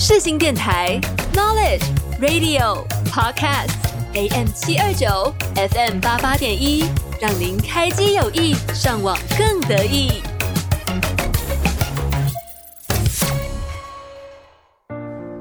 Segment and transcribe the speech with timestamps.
[0.00, 0.96] 世新电台
[1.34, 1.82] Knowledge
[2.20, 3.74] Radio Podcast
[4.14, 6.84] AM 七二九 FM 八八点一，
[7.20, 10.22] 让您开机有益，上网更得意。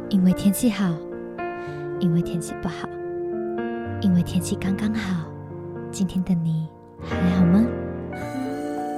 [0.10, 0.92] 因为天气好，
[2.00, 2.90] 因为天气不好，
[4.02, 5.24] 因为天气刚刚好。
[5.92, 6.68] 今天的你
[7.08, 7.64] 还好吗？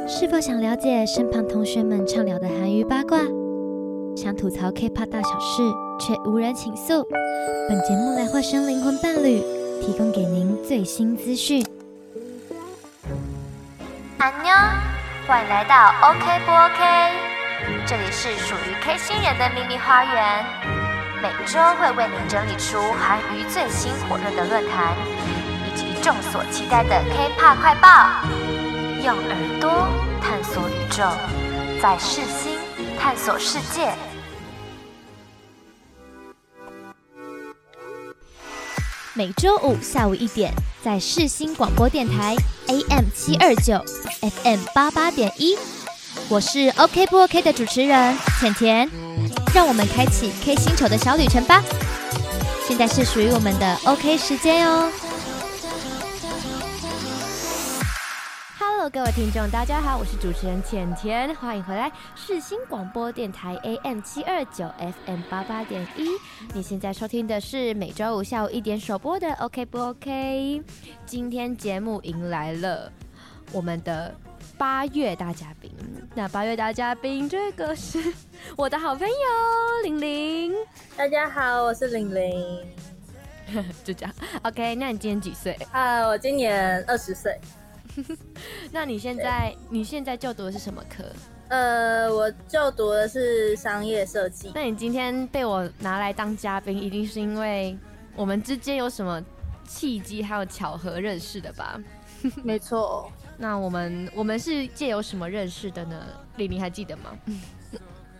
[0.08, 3.20] 是否想了解身旁同学们畅聊的韩娱八卦？
[4.20, 5.64] 想吐槽 K-pop 大小事，
[5.98, 7.08] 却无人倾诉。
[7.70, 9.40] 本节目来化身灵魂伴侣，
[9.82, 11.66] 提供给您最新资讯。
[14.18, 14.52] 安妞，
[15.26, 17.14] 欢迎来到 OK 不 OK？
[17.88, 20.46] 这里是属于 K 星人的秘密花园，
[21.22, 24.98] 每周会为您整理出韩娱最新火热的论坛，
[25.66, 27.88] 以及众所期待的 K-pop 快报。
[29.02, 29.88] 用耳朵
[30.22, 31.06] 探索宇宙，
[31.82, 32.58] 在世心
[33.00, 33.94] 探索世界。
[39.20, 43.78] 每周五下午一点，在世新广播电台 AM 七二九
[44.22, 45.58] FM 八八点一，
[46.30, 48.90] 我是 OK 不 OK 的主持人浅浅，
[49.54, 51.62] 让我们开启 K 星球的小旅程吧。
[52.66, 54.90] 现在是属于我们的 OK 时间哦。
[58.88, 64.66] 各位听众，大家好，我是主持人浅田，欢迎回来世新广播电台 AM 七二九
[65.06, 66.08] FM 八八点一。
[66.54, 70.64] 你现在收听的是每周五下午一点首播的 OK 不 OK？
[71.06, 72.92] 今天节目迎来了
[73.52, 74.16] 我们的
[74.58, 75.70] 八月大嘉宾，
[76.16, 78.02] 那八月大嘉宾这个是
[78.56, 79.14] 我的好朋友
[79.84, 80.54] 玲玲。
[80.96, 82.66] 大家好，我是玲玲。
[83.84, 84.74] 就这样，OK？
[84.76, 85.56] 那你今年几岁？
[85.74, 87.38] 啊，我今年二十岁。
[88.72, 91.04] 那你现在你现在就读的是什么科？
[91.50, 94.52] 呃，我就读的是商业设计。
[94.54, 97.78] 那你今天被我拿来当嘉宾，一定是因为
[98.16, 99.24] 我们之间有什么
[99.68, 101.80] 契机还有巧合认识的吧？
[102.44, 103.12] 没错。
[103.38, 106.06] 那我们我们是借由什么认识的呢？
[106.36, 107.18] 李明还记得吗？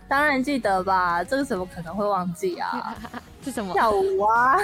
[0.08, 2.96] 当然记得吧，这个怎么可能会忘记啊？
[3.44, 3.72] 是什么？
[3.72, 4.56] 跳舞啊。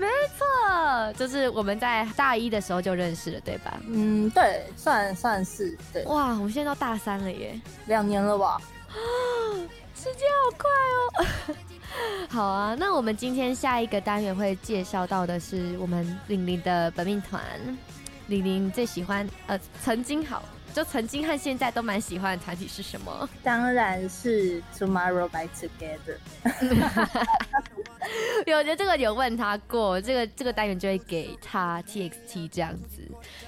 [0.00, 0.06] 没
[0.38, 3.78] 错，就是我们在大一的时候就认识了，对吧？
[3.86, 6.02] 嗯，对，算算是对。
[6.04, 8.58] 哇，我们现在到大三了耶，两年了吧？
[8.88, 8.94] 啊，
[9.94, 10.70] 时间好快
[11.52, 11.56] 哦。
[12.32, 17.42] 好啊，那我们今天下一个单元会介绍到的是我们玲玲的本命团，
[18.28, 20.42] 玲玲最喜欢呃，曾经好。
[20.72, 23.28] 就曾经和现在都蛮喜欢的团体是什么？
[23.42, 26.16] 当然是 Tomorrow by Together。
[28.46, 33.00] 有，我觉得这个有问他过，这个这个单元就会给他 TXT 这样子。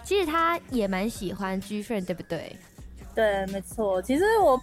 [0.05, 2.57] 其实他也蛮喜欢 GFRIEND，对不对？
[3.15, 4.01] 对，没错。
[4.03, 4.61] 其实我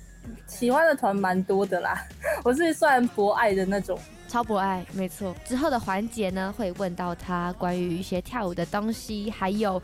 [0.47, 2.05] 喜欢的团蛮多的啦，
[2.43, 5.35] 我是算博爱的那种，超博爱，没错。
[5.45, 9.81] 之后的环节呢，会问到他关于一些跳舞的东西，还有。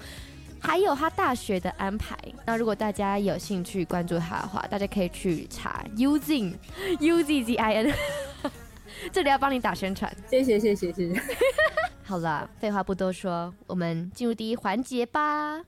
[0.59, 2.17] 还有他大学的安排。
[2.45, 6.53] 那如果大家有兴趣关注他的话，大家可以去查 Uzin
[6.99, 7.93] U Z Z I N，
[9.11, 10.11] 这里要帮你打宣传。
[10.29, 11.21] 谢谢谢谢谢谢。
[12.03, 15.61] 好了，废话不多说，我们进入第一环节吧。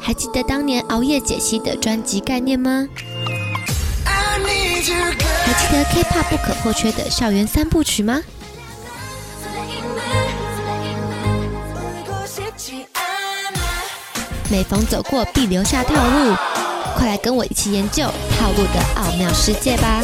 [0.00, 2.86] 还记得当年熬夜解析的专辑概念吗？
[5.46, 8.20] 还记得 K-pop 不可或缺的校园三部曲吗？
[14.50, 16.34] 每逢走过必留下套路，
[16.96, 18.04] 快来跟我一起研究
[18.38, 20.00] 套路的奥妙世界吧！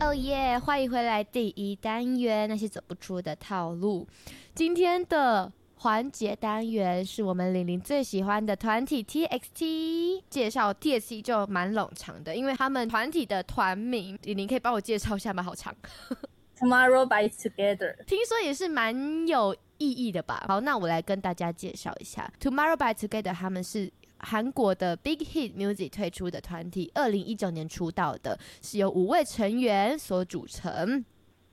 [0.00, 4.08] 哦耶，欢迎回来第一单元，那些走不出的套路。
[4.54, 15.42] 今天的环节单元是我们玲玲最喜欢的团体 TXT，介绍 TXT 就蛮冗长的，因为他们团体的团名，玲玲可以帮我介绍一下吗？
[15.42, 15.74] 好长。
[16.60, 20.44] Tomorrow by Together，听说也是蛮有意义的吧？
[20.48, 31.02] 好，那我来跟大家介绍一下 Tomorrow by Together，他们是韩国的 Big Hit Music 推出的团体，二零一九年出道的，是由五位成员所组成。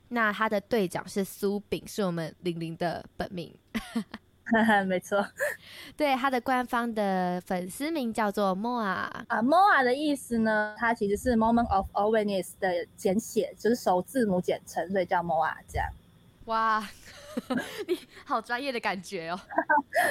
[0.10, 3.54] 那他的队长是苏炳，是我们玲玲的本名。
[4.88, 5.28] 没错，
[5.98, 15.90] 对，他的官方的粉丝名叫做 MOA 啊，MOA 的意思呢，它其实是 Moment of Awareness 的简写，就是首字母简称，所以叫 MOA 这样。
[16.46, 16.88] 哇。
[17.88, 19.40] 你好专业的感觉哦！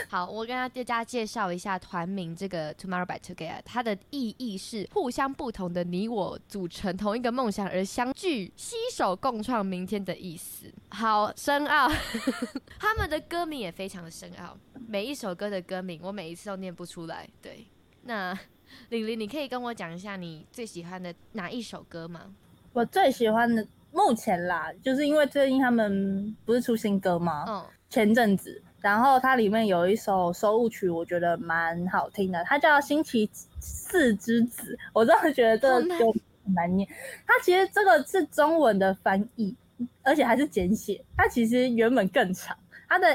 [0.08, 10.72] 好，我跟大家介绍一下团名，这个 Tomorrow by Together，它的意义是互相不同的你我组成同一个梦想而相聚，携手共创明天的意思。
[10.90, 11.88] 好深奥，
[12.78, 14.56] 他们的歌名也非常的深奥。
[14.88, 17.28] 每一首歌的歌名，我每一次都念不出来。
[17.42, 17.66] 对，
[18.02, 18.32] 那
[18.90, 22.34] 玲玲，你可以跟我讲一下你最喜欢的哪一首歌吗？
[22.72, 27.46] 我最喜欢的目前啦，就是因为最近他们不是出新歌吗？
[27.48, 36.12] 嗯，前阵子，然后它里面有一首收录曲，我觉得蛮好听的，它叫《星期四之子》，我真的觉得这个就
[36.44, 36.86] 很难念。
[37.26, 39.56] 它其实这个是中文的翻译。
[40.02, 42.56] 而且还是简写，它其实原本更长。
[42.88, 43.06] 它的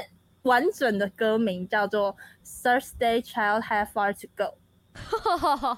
[0.42, 2.16] 完整的歌名叫做
[2.62, 4.54] 《Thursday Child Have Far to Go》。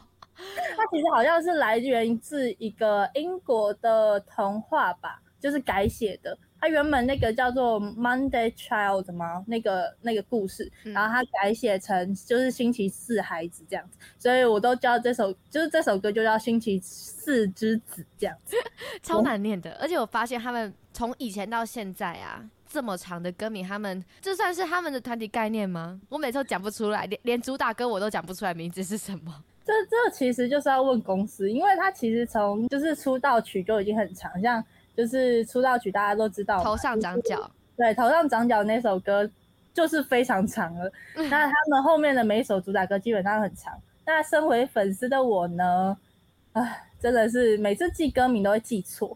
[0.77, 6.37] 它其实好像是来源自一个英国的童话吧，就是改写的。
[6.61, 9.45] 它原本那个叫做《Monday Child》吗？
[9.47, 18.57] 那个那个故事，然后它改写成就是星期四孩子这样子，所以我都叫这首，就是这首歌就叫《星期四之子》这样子，
[19.03, 19.73] 超难念的。
[19.73, 26.01] 而且我发现他们从以前到现在啊，这么长的歌名，他们这算是他们的团体概念吗？
[26.09, 29.45] 我每次都讲不出来，连连主打歌我都讲不出来名字是什么。
[29.65, 34.65] 这这其实就是要问公司，因为他其实从就是出道曲就已经很长，像。
[34.97, 36.63] 就是出道曲，大家都知道。
[36.63, 39.29] 头上长角，对，头上长角那首歌
[39.73, 40.89] 就是非常长了。
[41.17, 43.77] 那他们后面的每一首主打歌基本上很长。
[44.07, 45.97] 那身为粉丝的我呢，
[46.53, 49.09] 唉，真的是每次记歌名都会记错，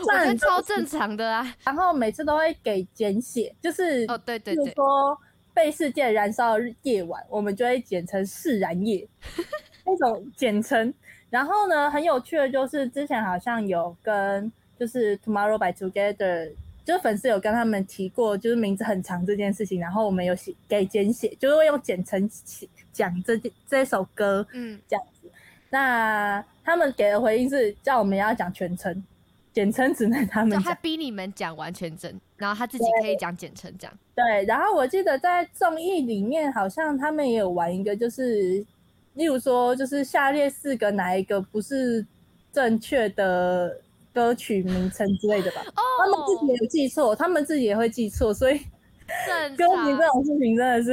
[0.00, 1.54] 我 觉得超正常的啊。
[1.62, 5.16] 然后每次都会给简写，就是哦，对对对，就是说
[5.60, 9.06] 被世界燃烧的夜晚，我们就会简称释然夜
[9.84, 10.92] 那种简称。
[11.28, 14.50] 然后呢，很有趣的就是之前好像有跟。
[14.80, 16.50] 就是 Tomorrow by Together，
[16.86, 22.26] 就是粉丝有跟他们提过，就是名字很长这件事情，然后我们有写给简写，就是会用简称
[22.90, 25.30] 讲这这首歌，嗯，这样子。
[25.68, 29.04] 那他们给的回应是叫我们要讲全称，
[29.52, 30.62] 简称只能他们讲。
[30.62, 33.98] 他逼你们讲完全真，然后他自己可以讲简称这样。
[34.14, 38.64] 对，然后我记得在综艺里面好像他们也有玩一个，就是
[39.14, 42.06] 例如说，就是下列四个哪一个不是
[42.52, 43.80] 正确的。
[44.12, 48.60] 歌曲名称之类的吧，oh, 他们自己也有记错，他们自己也会记错，所以
[49.56, 50.92] 歌名这种事情真的是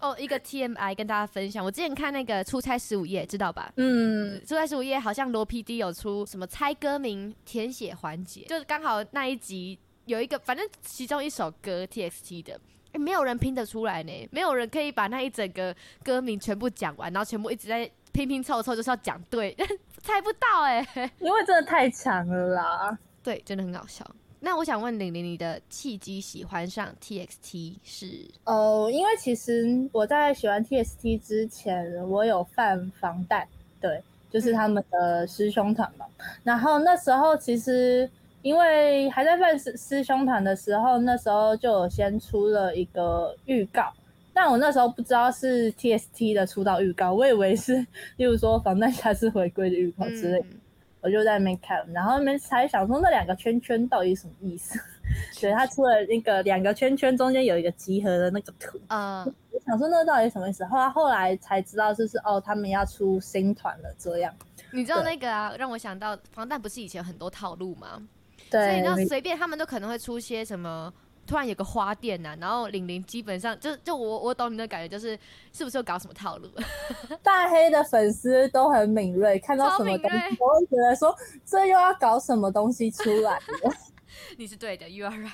[0.00, 0.10] 哦。
[0.10, 3.72] Oh, 一个 TMI 跟大家分享，我之前看那个出差十五夜，知道吧？
[3.76, 12.60] 嗯，出差十五夜好像罗 PD 有出什么猜歌名填写环节，就是刚好那一集有一个，反正其中一首歌 TXT 的，
[12.92, 17.90] 欸，没有人拼得出来呢，没有人可以把那一整个歌名全部讲完，然后全部一直在。
[18.14, 19.52] 拼拼凑凑就是要讲对，
[20.00, 22.96] 猜不到哎、欸，因为真的太强了啦。
[23.24, 24.08] 对，真的很搞笑。
[24.44, 28.06] 那我想问玲玲，你的契机喜欢上 TXT 是？
[28.44, 33.48] 哦，因为其实我在喜欢 TXT 之前，我有犯防弹，
[33.80, 36.04] 对，就是他们的师兄团嘛。
[36.18, 38.08] 嗯、然后那时候其实
[38.42, 43.90] 因为还在犯师师兄团的时候，那时候就有先出了一个预告。
[44.34, 47.76] 但我那时候不知道是 TXT 的出道预告，我以为是，
[48.18, 50.60] 例如说防弹下次回归的预告之类，嗯、
[51.04, 54.80] 我就在那边看，然后那边才想说那两个圈圈到底什么意思？
[55.32, 60.64] 所以他出了那个两个圈圈中间有一个集合的那个图啊，嗯、我想说那到底什么意思？
[60.64, 64.34] 后来后来才知道就是哦，他们要出新团了这样。
[64.72, 68.02] 你知道那个啊，让我想到防弹不是以前很多套路吗？
[68.50, 70.90] 对，所以你知道随便他们都可能会出些什么。
[71.26, 75.18] 突然有个花店呐、啊，然后玲玲基本上就就我我懂你的感觉，就是
[75.52, 76.48] 是不是又搞什么套路？
[77.22, 83.40] 大黑的粉丝都很敏锐，看到什么东西我会觉得说这又要搞什么东西出来。
[84.38, 85.30] 你是对的，You are right。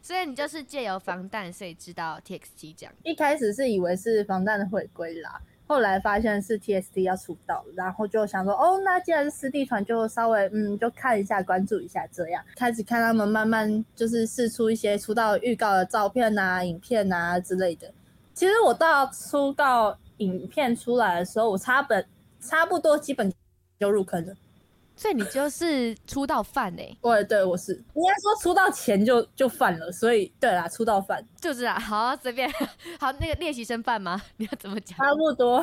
[0.00, 2.92] 所以你就是借由防弹，所以知道 TXT 这样。
[3.04, 5.40] 一开始是以为是防弹的回归啦。
[5.72, 17.90] 后来发现是 TST 要出道，然后就想说，哦，那既然是师弟团，就稍微嗯，就看一下，关注一下，这样开始看他们慢慢就是试出一些出道预告的照片啊、影片啊之类的。
[18.34, 22.04] 其实我到出道影片出来的时候，我差本
[22.38, 23.32] 差不多基本
[23.80, 24.34] 就入坑了。
[25.02, 26.98] 所以你就是出道犯哎、欸？
[27.02, 31.76] 对对，我是应该说出道前就就犯了，所以对啦，出道犯就是啊。
[31.76, 32.48] 好，随便，
[33.00, 34.22] 好，那个练习生犯吗？
[34.38, 34.96] 你要怎么讲？
[34.96, 35.60] 差不多。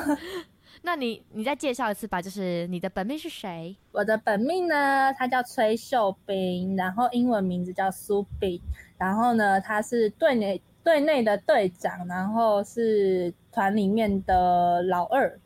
[0.81, 3.73] 那你你再介绍一次吧，就是你的本命是谁？
[3.93, 8.61] 我的本命呢，他叫崔秀彬，然后英文名字叫苏炳，
[8.97, 15.39] 然后呢，他是队内队内的队长，然后是团里面的老二。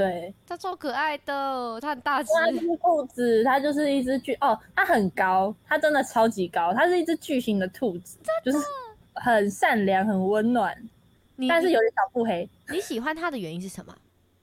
[0.00, 8.58] 对，它超可爱的，它很大只，它就是兔子，它就是一只巨哦，它很高，它真的超级高，它是一只巨型的兔子，就是
[9.12, 10.74] 很善良、很温暖，
[11.46, 12.48] 但是有点小腹黑。
[12.70, 13.94] 你喜欢它的原因是什么？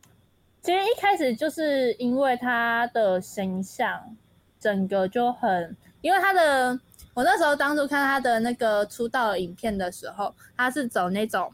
[0.61, 4.15] 其实一开始就是因为它的形象，
[4.59, 6.79] 整个就很，因为它的，
[7.15, 11.51] 我那时候当初看他的那个出道影片的时候，他是走那种。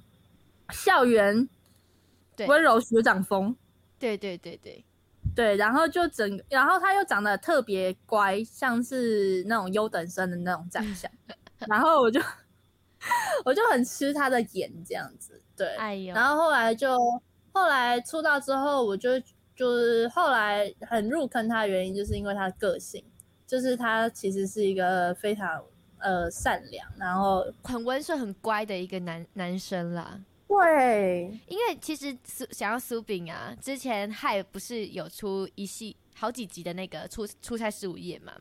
[0.72, 1.48] 校园
[2.36, 3.56] 对温柔学长风，
[4.04, 4.84] 对对对对。
[5.34, 11.10] 对，然后就整个，然后他又长得特别乖，像是那种优等生的那种长相，
[11.68, 12.20] 然后我就
[13.46, 17.00] 我就很吃他的眼这样子，对，哎呦，然后后来就
[17.54, 19.18] 后来出道之后，我就
[19.56, 23.04] 就是后来很入坑他的原因，就是因为他的个性，
[23.48, 25.64] 就是他其实是一个非常
[26.00, 30.20] 呃善良，然后很温顺、很乖的一个男男生啦。
[30.62, 38.34] 对，因为其实苏想要苏炳啊，之前 HYBE 不是有出一系好几集的那个出出差十五夜嘛？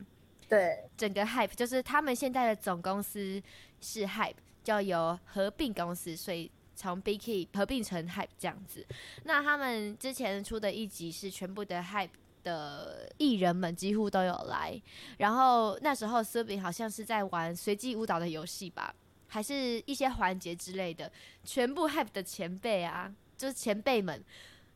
[0.47, 3.41] 对，整个 Hype 就是他们现在的总公司
[3.81, 8.85] 是 Hype，叫由合并公司，所以从 Big Hit 合并成 Hype 这样子。
[9.23, 12.09] 那他们之前出的一集是全部的 Hype
[12.43, 14.79] 的艺人们几乎都有来，
[15.17, 18.93] 然后那时候苏炳好像是在玩随机舞蹈的游戏吧。
[19.33, 21.11] 还是一些环节之类的，
[21.43, 24.23] 全部 HYBE 的前辈啊，就是前辈们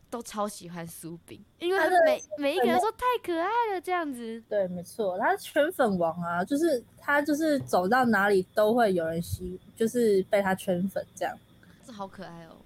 [0.10, 4.44] 都超喜欢苏炳，因为他们每每一个人说太可爱了，这样子。
[4.50, 11.38] 对，没错，他是圈粉王啊，就是他就是走到哪里都会有人喜，就是被他圈粉这样。
[11.86, 12.58] 这好可爱哦。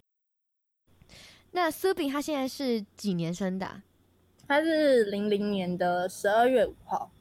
[1.51, 3.83] 那苏炳他现在是几年生的啊？
[4.47, 7.11] 他是零零年的十二月五号，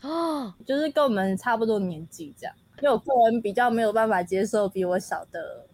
[0.00, 2.52] 哦，就是跟我们差不多年纪这样。
[2.82, 5.66] 因为我个人比较没有办法接受比我小的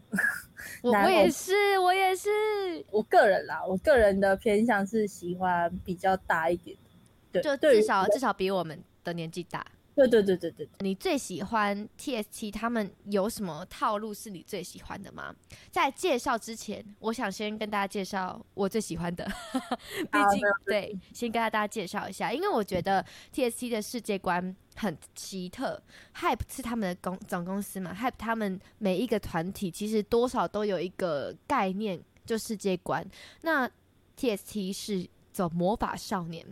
[0.82, 2.28] 我，我也是，我也是。
[2.90, 6.76] 我个人啦，我个人的偏向是喜欢比较大一点
[7.32, 9.64] 的，对，就至少至少比我们的年纪大。
[9.94, 15.34] 对对对对对，你最喜欢 TST 他们有什么套路是你最喜欢的吗？
[15.70, 19.22] 在介绍之前，我想先跟大家介绍我最喜欢的，
[20.10, 23.04] 毕竟对，先跟大家介绍一下，因为我觉得
[23.34, 25.82] TST 的世界观很奇特。
[26.16, 33.06] ，Hype 是他们的公总公司嘛？Hype 他们每一个团体其实多少都有一个概念，就世界观。
[33.42, 33.70] 那
[34.16, 36.46] T.S.T 是走魔法少年，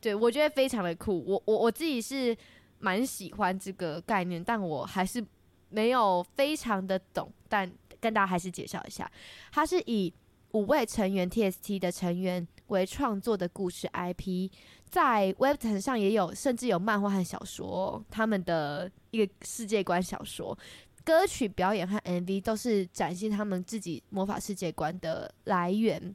[0.00, 1.24] 对，我觉得非常的酷。
[1.26, 2.36] 我我我自己是。
[2.80, 5.20] 蛮喜欢这个概念，但我还是
[5.68, 7.28] 没有非常的懂。
[7.48, 9.10] 但跟大家还是介绍一下，
[9.50, 10.14] 它是以
[10.52, 14.48] 五位成员 T.S.T 的成员为创作的故事 IP，
[14.90, 18.04] 在 Web 上也有，甚至有漫画和小说。
[18.10, 20.56] 他们的一个世界观小说、
[21.04, 26.14] 歌曲表演和 MV 都是展现他们自己魔法世界观的来源。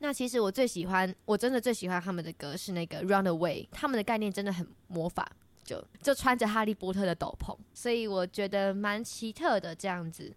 [0.00, 5.30] 那其实我最喜欢，我真的最喜欢他们的歌是那个 Runaway，他们的概念真的很魔法。
[5.64, 10.32] 就就穿着哈利波特的斗篷，所以我觉得蛮奇特的这样子。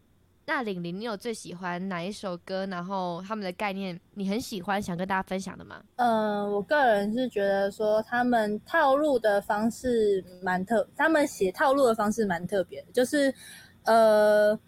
[0.49, 2.65] 那玲玲，你有最喜欢哪一首歌？
[2.65, 5.79] 然后他们的概念你很喜欢，想跟大家分享的吗？
[5.97, 13.31] 嗯、呃，我个人是觉得说他们套路的方式蛮特，他们写套路的方式蛮特别的，就是
[13.83, 14.59] 呃，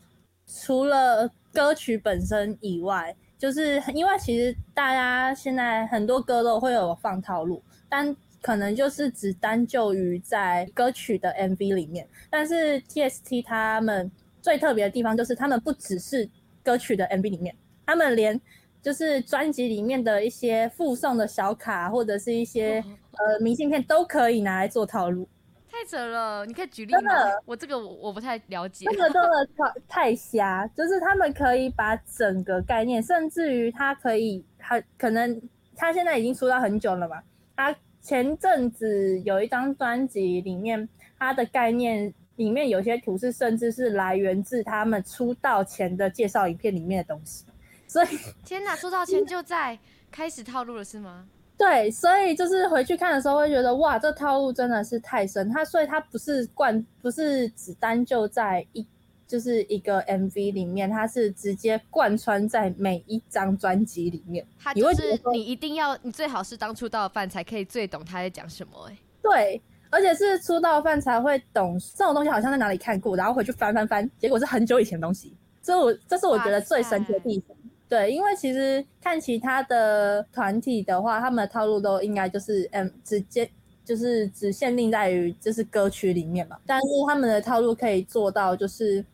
[0.46, 7.60] 除了歌曲本身以外，就是因为其实大家现在很多歌都会有放套路，
[7.90, 14.12] 但可能就是只单就于在歌曲的 MV 里面，但是 TST 他们
[14.42, 16.28] 最特别的地方就是他们不只是
[16.64, 17.56] 歌曲的 MV 里面，
[17.86, 18.40] 他们连
[18.82, 25.28] 就是专辑里面的一些附送的小卡或者是一些呃明信片都可以拿来做套路，
[25.70, 26.46] 太扯了！
[26.46, 27.00] 你可以举例吗？
[27.00, 28.86] 真的，我这个我我不太了解。
[28.90, 35.42] 这个真的太太瞎，就是他们可以把整个概念，甚至于他可以，他可能
[35.76, 37.22] 他现在已经出道很久了嘛，
[37.56, 37.76] 他。
[38.04, 47.46] 前阵子有一张专辑里面，他的概念里面有些图是甚至是来源自他们出道前的介绍影片里面的东西，
[47.88, 48.08] 所以
[48.46, 49.78] 天哪，出道前就在
[50.10, 51.28] 开始套路了是吗？
[51.58, 58.86] 对，所以就是回去看的时候会觉得哇，这套路真的是太深，它所以它不是贯，不是只单就在一。
[59.28, 64.46] 就是一个 MV 里面，它是直接贯穿在每一张专辑里面。
[64.60, 68.90] 它就是你一定要，你最好是当出道的饭才可以最懂他在讲什么。
[68.90, 69.62] 哎，对，
[69.92, 75.36] 而且是出道饭才会懂这种东西，好像在哪里看过，然后回去翻翻翻，结果是很久以前的东西。
[75.62, 77.56] 这我这是我觉得最神奇的地方。
[77.88, 83.48] 对，因为其实看其他的团体的话，他们的套路都应该就是嗯，直接
[83.86, 89.06] 就是只限定在于就是歌曲里面嘛，但是他们的套路可以做到就是。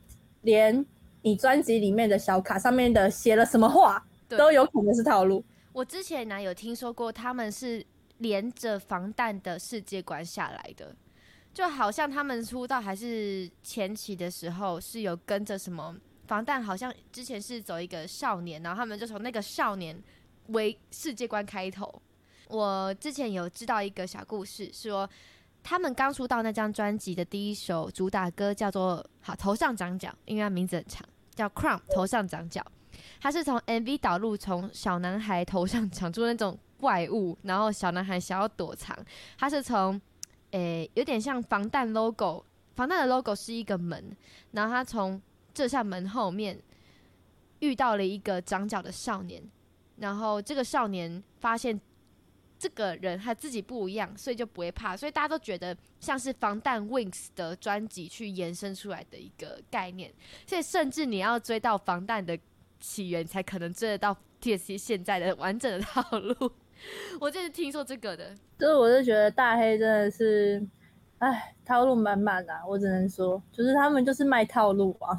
[0.43, 0.85] 连
[1.23, 5.43] 你专辑里面的小卡上面的写了什么话，都有可能是套路。
[5.73, 7.85] 我之前呢有听说过，他们是
[8.17, 10.95] 连着防弹的世界观下来的，
[11.53, 15.95] 就好像他们出道还是前期的时候是有跟着什么
[16.25, 20.01] 防弹，好像之前是走一个少年，然后他们就从那个少年
[20.47, 22.01] 为世界观开头。
[22.47, 25.09] 我之前有知道一个小故事，说。
[25.63, 31.05] 他们刚出道那张专辑的第一首主打歌叫做“好头上长角”，因为他名字很长，
[31.35, 32.65] 叫 Crown 头上长角。
[33.19, 38.97] 他是从 MV 导入，从小男孩头上长出那种怪物，然后小男孩想要躲藏。
[39.37, 39.99] 他是从，
[40.51, 42.43] 诶、有点像防弹 logo，
[42.75, 44.15] 防弹的 logo 是一个门，
[44.51, 45.21] 然后他从
[45.53, 46.57] 这扇门后面
[47.59, 49.43] 遇到了一个长角的少年，
[49.97, 51.79] 然后这个少年发现。
[52.59, 60.11] 这个人他自己不一样，所以就不会怕，所以大家都觉得像是防弹 Wings 的专辑去延伸出来的一个概念，
[60.47, 62.35] 所以甚至你要追到防弹的
[62.79, 64.57] 起源，才可能追得到 T.
[64.57, 64.65] S.
[64.65, 64.75] C.
[64.75, 66.51] 现在的完整的套路。
[67.19, 70.65] 我就是听说这个的，就是我是觉得大黑真的是，
[71.19, 72.61] 哎，套路满满啊！
[72.67, 75.17] 我只能说，就是他们就是卖套路啊。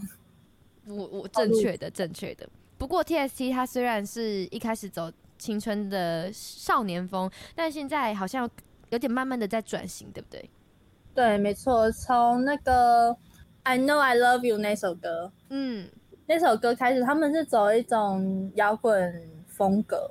[0.86, 5.10] 我我正确的正确的，不过 TST 它虽然是一开始走。
[5.40, 8.50] 青春的少年风，但现在好像
[8.90, 10.50] 有点慢慢的在转型，对不对？
[11.14, 11.88] 对，没错。
[11.92, 13.10] 从那个
[13.62, 15.88] 《I Know I Love You》那首歌，嗯，
[16.26, 20.10] 那首歌开始，他们是走一种摇滚风格，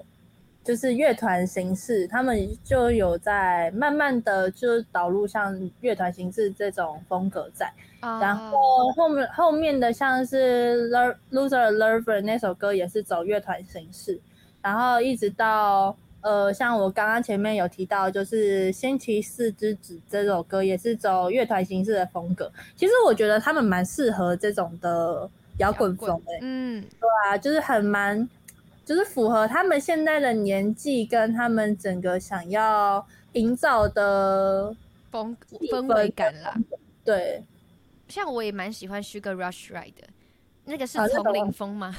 [0.67, 7.71] 就是乐团形式，他们就有在慢慢的就导入像乐团形式这种风格在。
[8.01, 10.89] 啊、然后后面后面的像是
[11.31, 14.19] 《Loser Lover》那首歌也是走乐团形式。
[14.61, 22.51] 然后一直到呃，像我刚刚前面有提到，就是《星期四之子》这首歌也是走乐团形式的风格。
[22.75, 28.27] 其实我觉得他们蛮适合这种的摇滚风诶、欸，嗯，对啊，就是很蛮，
[28.87, 34.73] 就是符合他们现在的年纪跟他们整个想要营造的
[35.11, 35.35] 风
[35.69, 36.57] 氛围感啦。
[37.03, 37.43] 对，
[38.07, 40.07] 像我也蛮喜欢 Sugar Rush Ride 的，
[40.63, 41.93] 那个是 丛林风吗？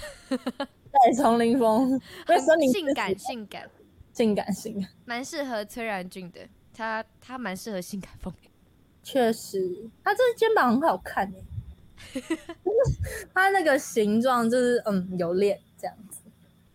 [0.57, 2.41] 啊在丛林风，很
[2.73, 3.69] 性感，性感，
[4.15, 6.41] 性感，性感，蛮适合崔然俊的。
[6.73, 8.33] 他他蛮适合性感风，
[9.03, 11.31] 确实，他这肩膀很好看
[12.15, 12.23] 诶，
[13.35, 16.18] 他那个形状就是嗯有练这样子。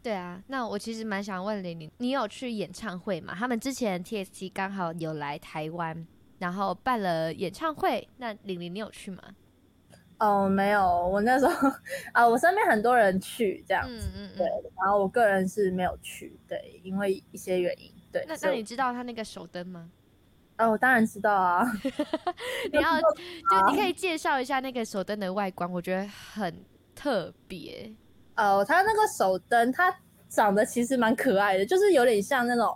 [0.03, 3.33] 对啊，那我其实蛮想问玲玲，你有去演唱会吗？
[3.35, 6.05] 他们之前 TST 刚好有来台湾，
[6.39, 9.24] 然后办了演唱会，那玲玲你有去吗？
[10.20, 11.70] 哦，没有，我那时候
[12.13, 14.46] 啊，我身边很多人去这样子，嗯嗯嗯对，
[14.77, 18.25] 然后我个人是没有去，对，因为一些原因，对。
[18.27, 19.89] 那那你知道他那个手灯吗？
[20.57, 21.66] 哦，我当然知道啊。
[22.72, 23.07] 你要 就
[23.72, 26.63] 你可以介绍一下那个手灯的外观，我觉得很
[26.94, 27.94] 特别。
[28.35, 29.96] 哦，它那个手灯，它
[30.29, 32.75] 长得其实蛮可爱的，就是有点像那种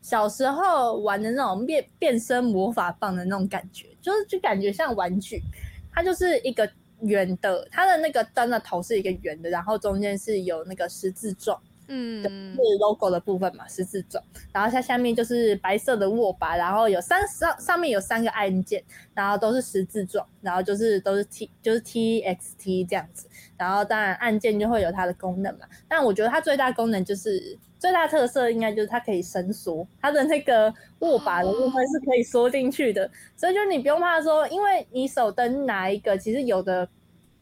[0.00, 5.42] 小时候玩的那种变变身魔法棒的那种感觉，就是就感觉像玩具。
[5.92, 6.68] 它就是一个
[7.00, 11.60] 圆的，它的那个灯的头是一个圆的，然后中间是有那个十字状，
[11.94, 14.22] 嗯，是 logo 的部分嘛，十字状。
[14.50, 23.28] 然后它下面就是白色的握把，然后有三上上面有三个按键，然后都是十字状，然后就是都是 T 就是 TXT 这样子。
[23.58, 27.58] 然后当然按键就会有它的功能嘛，但我觉得它最大功能就是。
[27.82, 36.88] 最大特色应该就是它可以伸缩，它的那个握把的部分是可以缩进去的，所以就你不用怕说，因为你手灯拿一个，其实有的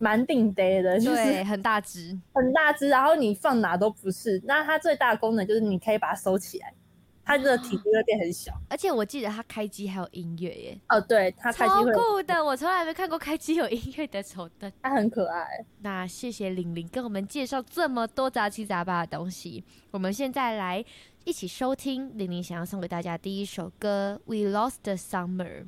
[0.01, 4.43] 蛮顶呆的，就是很大只，很大只，然后你放哪都不是。
[4.45, 6.75] 那它最大的功能就是你可以把它收起来。
[7.23, 10.81] 它的体积会变很小，而且我记得它开机还有音乐耶。
[10.89, 15.65] 哦，对，它开机会超酷的，我从来没看过开机有音乐的手灯，它很可爱。
[15.79, 20.85] 那谢谢玲玲跟我们介绍这么多杂七杂八的东西，我们现在来
[21.25, 25.63] 一起收听玲玲想要送给大家第一首歌《We Lost the Summer》。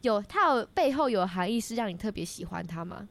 [0.00, 3.08] 有它有背后有含义是让你特别喜欢它吗？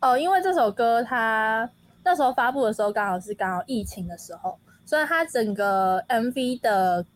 [0.00, 1.70] 哦，因为这首歌它
[2.04, 4.58] 那时候发布的时候刚好是刚好疫情的时候。
[4.86, 7.06] 所以它整个 MV 的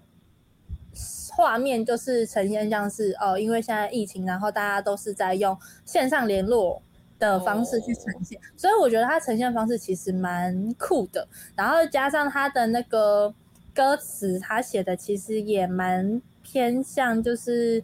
[1.32, 6.80] 画面就是呈现像是哦，因为现在疫情，然后大家都是在用线上联络
[7.18, 11.26] 的方式去呈现，哦、所以我觉得它呈现方式其实蛮酷的。
[11.56, 13.34] 然后加上它的那个
[13.74, 17.82] 歌词，它写的其实也蛮偏向，就是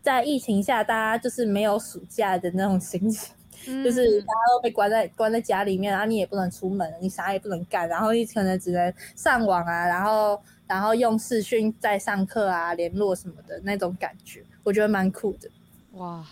[0.00, 3.34] 在疫情下大家就是没有暑假的那种心情。
[3.66, 15.48] 就是大家都被关在关在家里面，然后你也不能出门，你啥也不能干，然后你可能只能上网啊，然后然后用视讯在上课啊，联络什么的那种感觉，我觉得蛮酷的。
[15.92, 16.24] 哇，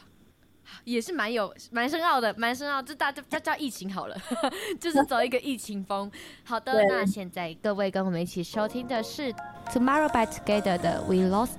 [0.85, 2.81] 也是蛮有蛮深奥的，蛮深奥。
[2.83, 4.17] 这大家叫叫疫情好了，
[4.81, 6.11] 就是走一个疫情风。
[6.45, 9.33] 好的，那现在各位跟我们一起收听的是
[9.73, 11.59] Tomorrow by Together 的 We Lost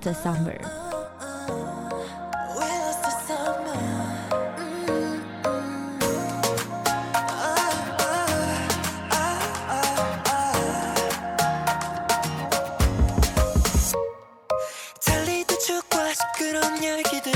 [16.60, 17.30] 그런 얘기들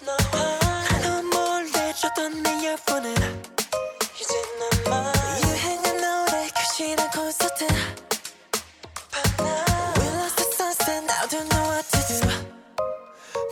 [0.00, 0.58] 너와
[1.02, 3.14] 너 몰래 줬던 내 이어폰은
[4.20, 4.34] 이제
[4.84, 7.66] 나만 유행한 노래 귀신한 콘서트
[9.10, 12.00] 밤낮 We lost the sunset now don't know what to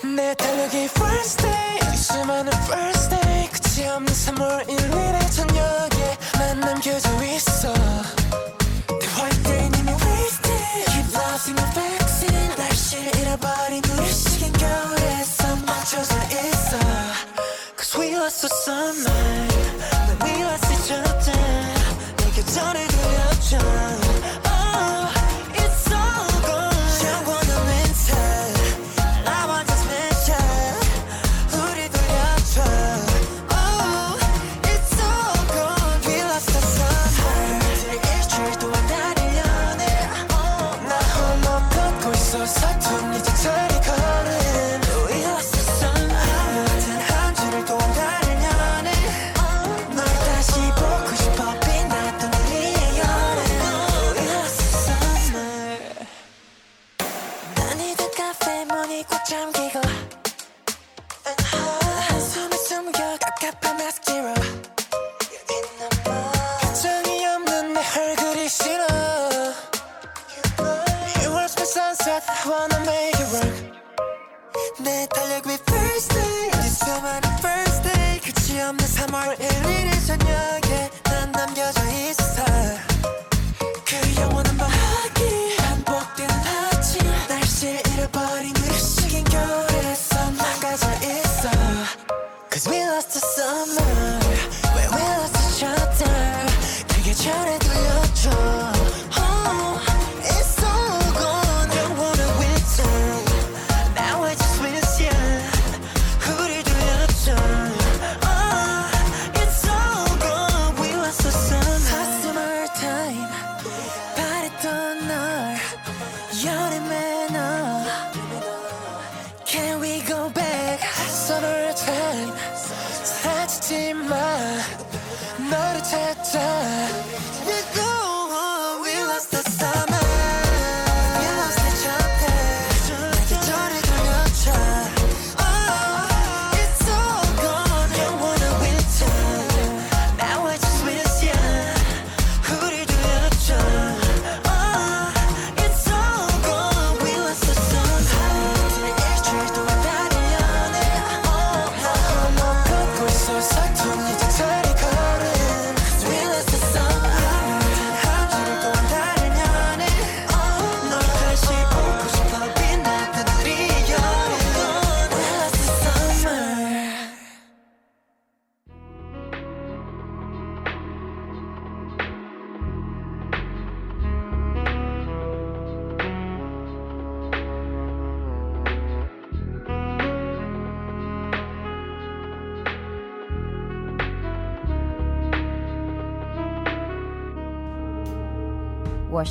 [0.02, 7.08] do 내 달력이 first day 수많은 first day 끝이 없는 3월 1일의 저녁에 난 남겨져
[7.24, 13.85] 있어 내 화이트 님이 wasted Keep love in the vaccine 날씨를 잃어버린
[15.96, 17.36] just an answer.
[17.74, 19.55] Cause we lost so summer.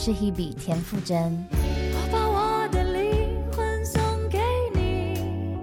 [0.06, 1.48] 是 Hebe 田馥甄。
[1.52, 4.38] 我把我的灵魂送给
[4.76, 5.58] 你，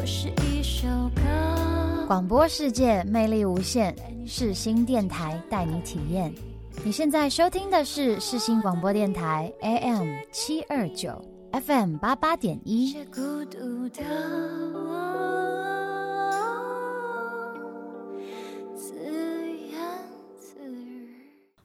[0.00, 2.06] 我是一首歌。
[2.06, 6.32] 广播世界魅力无限，世新电台带你体验。
[6.82, 12.94] 你现在收听的是世新广播电台 AM 七二九 FM 八八点一。
[13.14, 14.02] 孤独的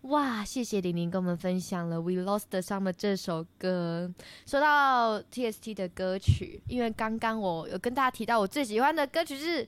[0.04, 4.14] 哇，谢谢玲玲跟我们分享了《We Lost Summer》这首歌。
[4.46, 9.66] 说到 TST 的歌曲，因为刚刚我有跟大家提到，我最喜欢的歌曲是，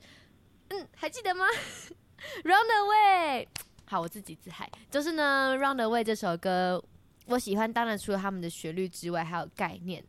[0.71, 1.45] 嗯，还记得吗？
[2.43, 3.47] Run Away。
[3.85, 4.69] 好，我自己自嗨。
[4.91, 6.83] 就是呢，《Run Away》这首歌，
[7.27, 10.03] 我喜欢，当然除了他们的旋律之外，还有概念。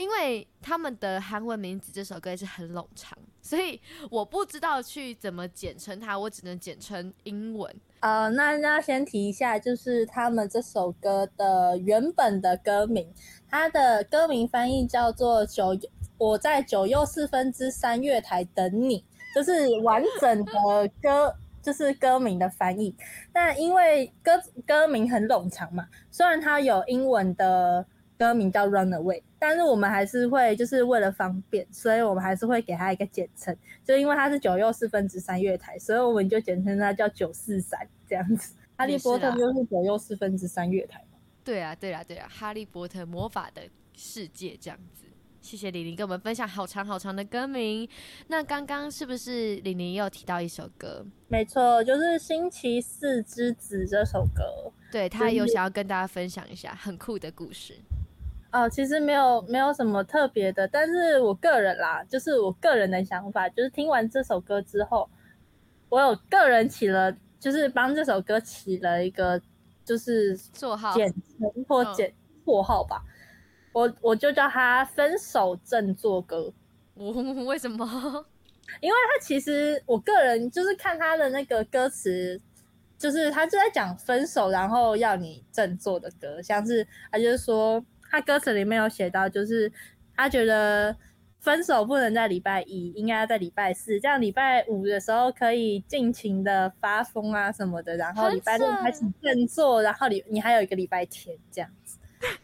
[0.00, 3.78] 因为他们的韩文名字这首歌也是很冗长，所以
[4.10, 7.70] 我不知道去怎么简称它，我只能简称英文。
[8.00, 13.06] 呃，那要先提一下，就是他们这首歌的原本的歌名，
[13.46, 15.74] 它的歌名翻译叫做九
[16.16, 20.52] 《我在九又四分之三月台等你》，就是完整的
[21.02, 22.96] 歌，就是歌名的翻译。
[23.34, 24.32] 但因为歌
[24.66, 27.84] 歌名很冗长嘛，虽然它有英文的。
[28.20, 38.54] 歌名叫 Run Away，但是我们还是会就是为了方便，所以我们还是会给他一个简称，就因为它是九又四分之三月台，所以我们就简称它叫九四三这样子。
[38.76, 41.18] 哈利波特就是九又四分之三月台嘛。
[41.42, 43.62] 对啊，对啊，对啊，哈利波特魔法的
[43.96, 45.06] 世界这样子。
[45.40, 47.88] 谢谢李玲跟我们分享好长好长的歌名。
[48.26, 51.06] 那刚刚是不是李玲又提到一首歌？
[51.28, 54.70] 没错，就是星期四之子这首歌。
[54.92, 57.74] 对，他有想要跟大家分享一下很酷的故事。
[58.52, 65.08] 哦，其实没有没有什么特别的，但是我个人啦，就是我个人的想法，就是听完这首歌之后，
[65.88, 69.40] 我有个人起了，就是帮这首歌起了一个
[69.84, 72.12] 就是绰号，简称或简
[72.44, 73.04] 绰号吧，
[73.72, 76.52] 我我就叫他分手振作歌。
[76.94, 77.12] 我
[77.46, 77.86] 为什么？
[78.80, 82.40] 因为他其实我个人就是看他的那个歌词，
[82.98, 87.80] 就是他就在讲分手，然后要你振作的歌，像是他就是说。
[88.10, 89.70] 他歌词里面有写到，就是
[90.16, 90.94] 他觉得
[91.38, 101.98] 分手不能在礼拜一，应该要在礼拜四，这样礼拜五的时候可以尽情的发疯啊什么的，然后礼拜六开始振作，然后你你还有一个礼拜天这样子，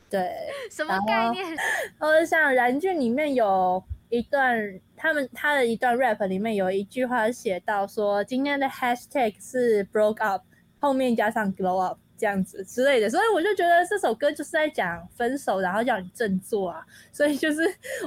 [0.09, 0.33] 对，
[0.71, 1.45] 什么概念？
[1.99, 10.45] 然后像燃剧里面有一段，他们他的一段 rap 里面有一句话写到说，今天的 hashtag 是 broke up，
[10.79, 11.99] 后面加上 glow up。
[12.18, 17.62] 这样子之类的，所以我就觉得这首歌就是在讲分手，然后叫你振作啊，所以就是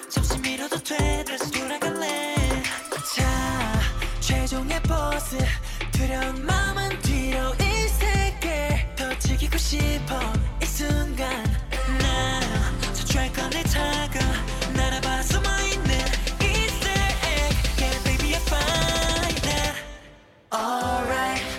[0.08, 2.34] 잠시 미뤄도 돼 다시 돌아갈래.
[3.14, 3.80] 자
[4.20, 5.38] 최종의 버스
[5.92, 10.18] 두려운 마음은 뒤로 이 세계 더 지키고 싶어.
[10.62, 11.44] 이 순간
[12.00, 12.40] 나
[12.94, 14.20] 저출간을 차가
[14.74, 15.91] 날아봐 숨어있는
[20.52, 21.51] alright.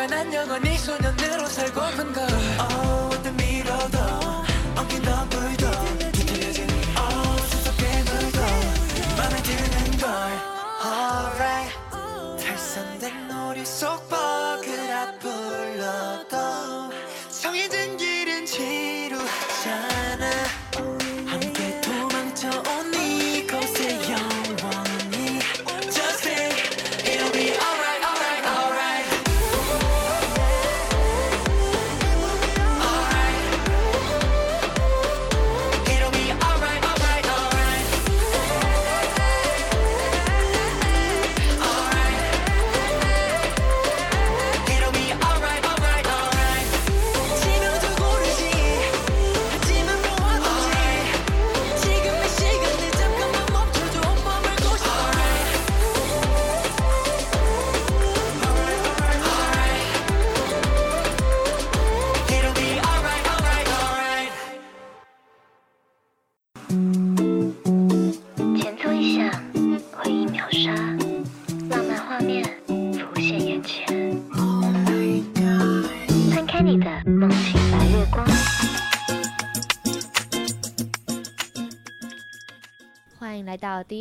[0.00, 2.24] 내가 난 영원히 소년으로 살고픈 걸.
[2.58, 3.09] 어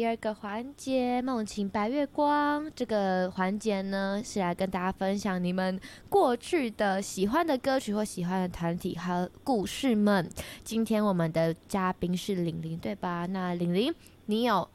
[0.10, 2.66] 二个环节《梦情白月光》。
[2.76, 10.28] 这个环节呢，是来跟大家分享你们过去的喜欢的歌曲或喜欢的团体和故事们。
[10.64, 13.28] 今天我们的嘉宾是玲玲，对吧？
[13.28, 13.94] 那玲玲，
[14.26, 14.68] 你有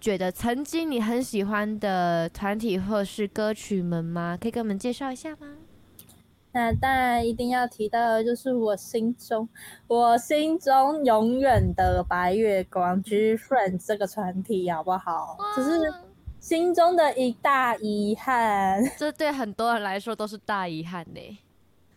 [0.00, 4.36] 觉得曾经你很喜欢的团体或是歌曲们吗？
[4.40, 5.54] 可以给我们介绍一下吗？
[6.52, 9.48] 那当然一定要提到的就是我心中，
[9.86, 15.38] 我心中永远的白月光 GFriends 这个团体，好不好？
[15.54, 15.80] 只是
[16.40, 18.82] 心中的一大遗憾。
[18.98, 21.38] 这对很多人来说都是大遗憾呢。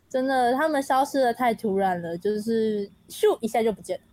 [0.07, 4.03] 真的，他们消失的太突然了，就是咻一下就不见了。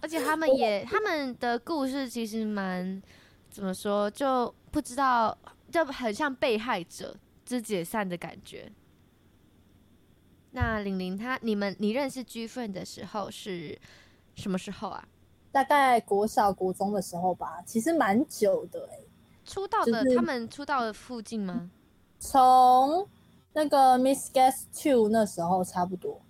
[0.00, 3.02] 而且他们也， 他们的故事其实蛮
[3.50, 5.36] 怎么说，就不知道，
[5.70, 8.72] 就很像被害者之解散的感觉。
[10.50, 13.78] 那玲玲她，你们你认识 GFriends 的时候是
[14.34, 15.06] 什么时候啊？
[15.52, 19.08] 大概国小国中的时候吧，其实蛮久的哎、欸。
[19.44, 21.70] 出道的、就是、他们出道的附近吗？
[22.18, 23.08] 从
[23.52, 26.20] 那个 Miss Guess Two 那时候差不多。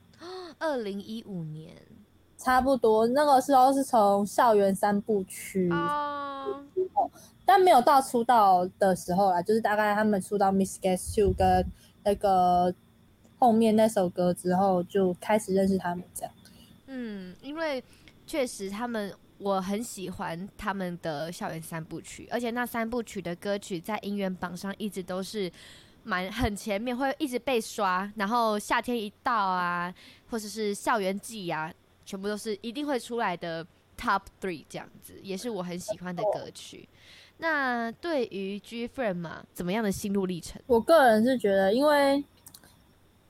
[0.59, 1.77] 二零一五年，
[2.37, 7.11] 差不多那个时候是从校园三部曲哦，oh.
[7.45, 11.65] 但没有到出道的时候啦，就是大概他们出道 Miss Guess Two 跟
[12.03, 12.75] 那个。
[13.39, 16.33] 后面那首歌之后，就开始认识他们这样。
[16.89, 17.83] 嗯，因为
[18.27, 25.51] 确实他们我很喜欢他们的校园三部曲，而且那三部曲的歌曲在音源榜上一直都是
[26.03, 28.11] 蛮很前面，会一直被刷。
[28.17, 29.95] 然后夏天一到啊，
[30.31, 31.73] 或者是校园季啊，
[32.05, 33.65] 全部都是一定会出来的
[33.97, 36.89] Top Three 这样子，也是我很喜欢的歌曲。
[37.37, 40.61] 那对于 GFriends 嘛，怎么样的心路历程？
[40.67, 42.25] 我个人是觉得，因为。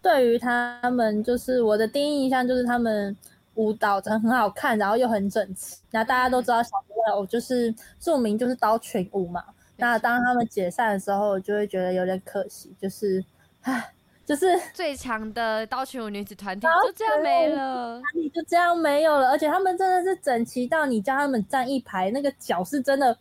[0.01, 3.17] 对于他们，就是我的第一印象就是他们
[3.55, 5.77] 舞蹈真的很好看，然后又很整齐。
[5.91, 9.45] 那大家都知道小朋友就是著名就是刀群舞嘛。
[9.77, 13.25] 那当他们解散的时候，就会觉得有点可惜，就是
[13.63, 13.93] 唉，
[14.25, 19.31] 就是最强的刀群舞女子团体就这样没了，你就这样没有了。
[19.31, 23.17] 而且他们真的是整齐到你叫他们站一排，那个脚是真的，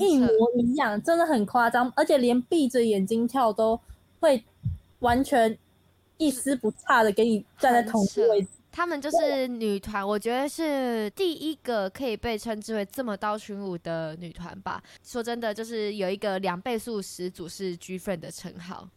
[0.00, 1.92] 一模一样，真的很夸张。
[1.94, 3.80] 而且连闭着眼睛跳都
[4.18, 4.44] 会
[4.98, 5.56] 完全。
[6.18, 14.82] 一丝不差的给你站在同一位置，他们就是女团，我觉得是第一个可以被称之为这么刀群舞的女团吧。
[15.02, 18.88] 说真的，就是有一个两倍速始祖是 GFriends 的称号。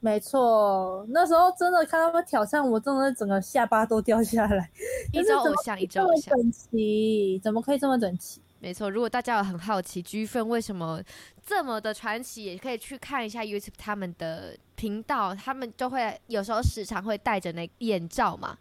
[0.00, 4.70] 没错，那时候真的看他们挑战，我真的整个下巴都掉下来。
[5.12, 8.40] 一周偶像，一周偶像，整齐，怎么可以这么整齐？
[8.66, 11.00] 没错，如果大家有很好奇 GFriends 为什么
[11.46, 18.58] 这么的传奇，也可以去看一下 YouTube 他们的频道，他们就会有时候时常会戴着那眼罩嘛，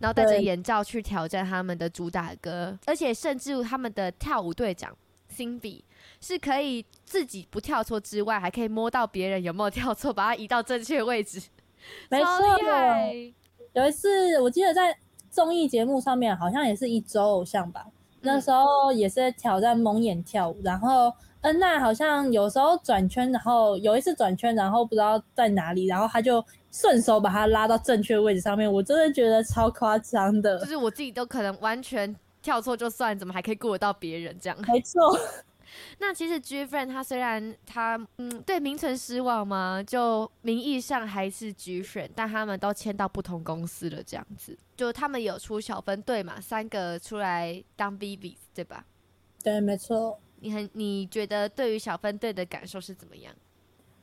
[0.00, 4.92] 然后戴着眼罩去挑战他们的主打歌，而且甚至他们的跳舞队长
[5.32, 5.82] Simbi
[6.20, 11.40] 是可以自己不跳错之外，还可以摸到别人有没有跳错，把它移到正确位置，
[12.08, 12.28] 没错。
[13.72, 14.98] 有一次我记得在
[15.30, 17.86] 综艺节目上面，好像也是一周偶像吧。
[18.24, 21.12] 那时候也是挑战蒙眼跳舞，然后
[21.42, 34.58] 恩娜好像有时候转圈，然后有一次转圈，然后不知道在哪里，然后他就顺手把他拉到正确位置上面，我真的觉得超夸张的，就是我自己都可能完全跳错就算，怎么还可以顾得到别人这样？
[34.66, 35.18] 没错，
[35.98, 44.56] 那其实 GFriend 他虽然他嗯对名存实亡嘛，就名义上还是 GFriend，但他们都签到不同公司了，这样子。
[44.76, 48.84] 就他们有出小分队嘛，三个出来当 VIVIZ 对吧？
[49.42, 50.18] 对，没错。
[50.40, 53.32] 你很你觉得对于小分队的感受是怎么样？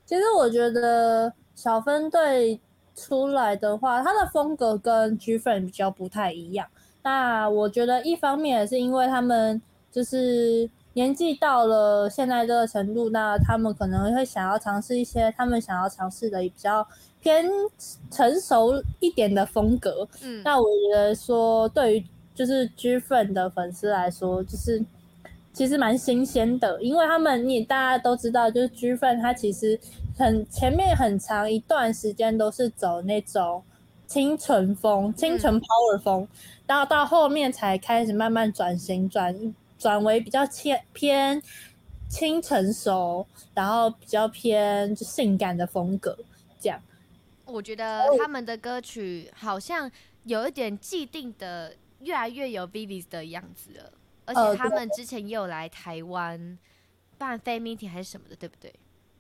[0.06, 2.60] 其实我觉得小分队
[2.96, 6.68] 出来的话，他的风格跟 GFriend 比较不太一样。
[7.04, 9.62] 那我觉得一方面也是因为他们
[9.92, 10.70] 就是。
[10.94, 16.86] 年纪到了现在这个程度，那他们可能会想要尝试一些他们想要尝试的比较
[17.22, 17.46] 偏
[18.10, 20.08] 成熟一点的风格。
[20.22, 24.84] 嗯，那我觉得说对于就是 GFriend 的粉丝来说，就是
[25.54, 29.80] 其实蛮新鲜的，因为他们你大家都知道，就是 GFriend 它其实
[30.18, 33.64] 很前面很长一段时间都是走那种
[34.08, 36.28] 清纯风、清纯 power 风，
[36.68, 39.54] 然后、到后面才开始慢慢转型转。
[39.82, 41.42] 转为比较偏偏
[42.08, 43.26] 轻成熟，
[43.56, 46.16] 然后比较偏就性感的风格，
[46.60, 46.80] 这样。
[47.46, 49.92] 我觉得他们的歌曲好像
[50.26, 53.92] 有一点既定的，越来越有 Vivis 的样子了。
[54.26, 56.60] 而且他们之前也有来台湾
[57.18, 58.72] 办 fan meeting 还是什么的，对不对？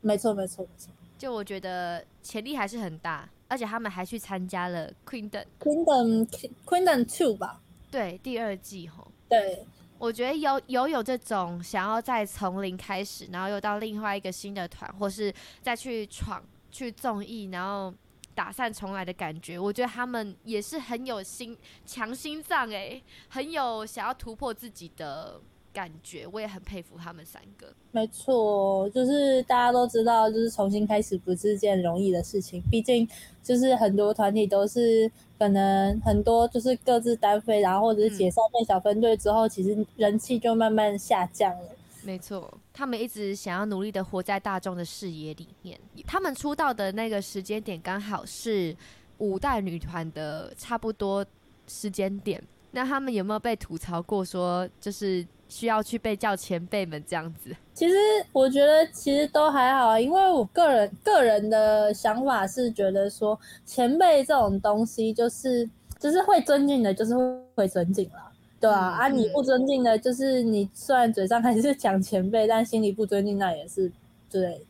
[0.01, 0.93] 没错，没错，没错。
[1.17, 6.27] 就我觉得潜力还是很大，而且他们还去参加了 Queendom Queendom
[6.65, 7.59] Queendom Two 吧？
[7.89, 9.11] 对，第二季吼。
[9.27, 9.65] 对。
[10.01, 15.31] 我觉得有有有这种想要再从零开始，然后又到另外一个新的团，或是
[15.61, 17.93] 再去闯去综艺，然后
[18.33, 19.59] 打散重来的感觉。
[19.59, 25.39] 我觉得他们也是很有心强心脏诶，很有想要突破自己的。
[25.73, 27.67] 感觉我也很佩服他们三个。
[27.91, 32.61] 没错，就是大家都知道，就是重新开始不是件容易的事情。
[32.69, 33.07] 毕竟，
[33.43, 41.69] 就是很多团体都是可能很多就是各自单飞，然后或者是解散变小分队之后，嗯、其实人气就慢慢下降了。
[42.03, 45.79] 没错，他们一直想要努力的活在大众的视野里面。
[46.07, 48.75] 他们出道的那个时间点刚好是
[49.17, 51.25] 五代女团的差不多
[51.67, 52.41] 时间点。
[52.71, 55.27] 那他们有没有被吐槽过说就是？
[55.51, 57.93] 需要去被叫前辈们这样子，其实
[58.31, 67.13] 我觉得其实都还好，因为我个人个人的想法是觉得说前辈这种东西就是就是会尊敬的，就是
[67.53, 68.31] 会尊敬了，
[68.61, 73.91] 对啊，嗯、啊，你不尊敬的，就是你虽然嘴上还是讲前辈，但心里不尊敬，那也是
[74.31, 74.65] 对，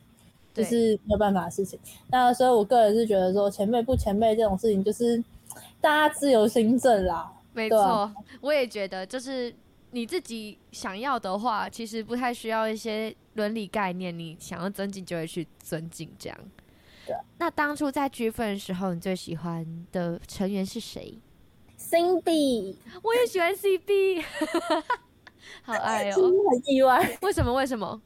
[0.52, 1.78] 就是没有办法的事情。
[2.10, 5.22] 那所以我个人是觉得说前辈不前辈这种事情，就是
[5.80, 7.32] 大家自由心证啦。
[7.52, 9.54] 没错，啊、我也觉得就是。
[9.94, 14.18] 你自己想要的话，其实不太需要一些伦理概念。
[14.18, 16.38] 你想要尊敬，就会去尊敬这样。
[17.06, 17.14] 对。
[17.38, 21.20] 那当初在 GFriend 的时候，你最喜欢的成员是谁
[21.78, 22.74] ？Cindy，。
[23.02, 24.24] 我也喜欢 CB。
[25.62, 26.50] 好爱哦、喔。
[26.50, 27.18] 很意外。
[27.20, 27.52] 为什么？
[27.52, 28.00] 为什么？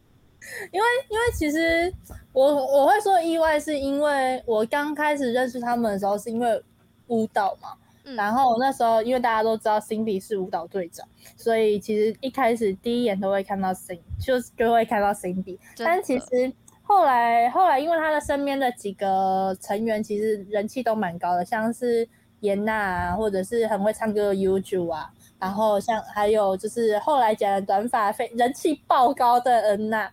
[0.73, 1.93] 因为因为其实
[2.33, 6.61] 我我会说意外，是因为我刚开始认识他们的时候，是因为
[7.07, 7.77] 舞蹈嘛。
[8.15, 11.05] 然后那时候，因为大家都知道 Cindy 是舞蹈队长，
[11.37, 15.59] 所以其实一开始第一眼都会看到 Cindy，就就会看到 Cindy，。
[15.77, 16.53] 但其实
[16.83, 22.09] 后来后来，因为他的身边的几个成员其实人气都蛮高的，像是
[22.41, 30.09] 颜娜啊，或者是很会唱歌的 Yuju 啊，然后像还有就是后来剪了短发非人气爆高的恩娜。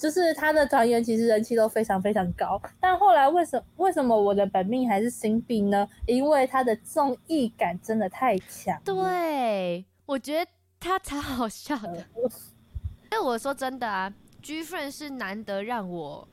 [0.00, 5.86] 就是他的团员其实人气都非常非常高，但后来为什么为什么我的本命还是 Sinbi 呢？
[6.06, 8.80] 因为他的综艺感真的太强。
[8.82, 12.02] 对，我觉得他超好笑的。
[13.12, 14.10] 那我说真的啊
[14.42, 16.26] ，GFriend 是难得让我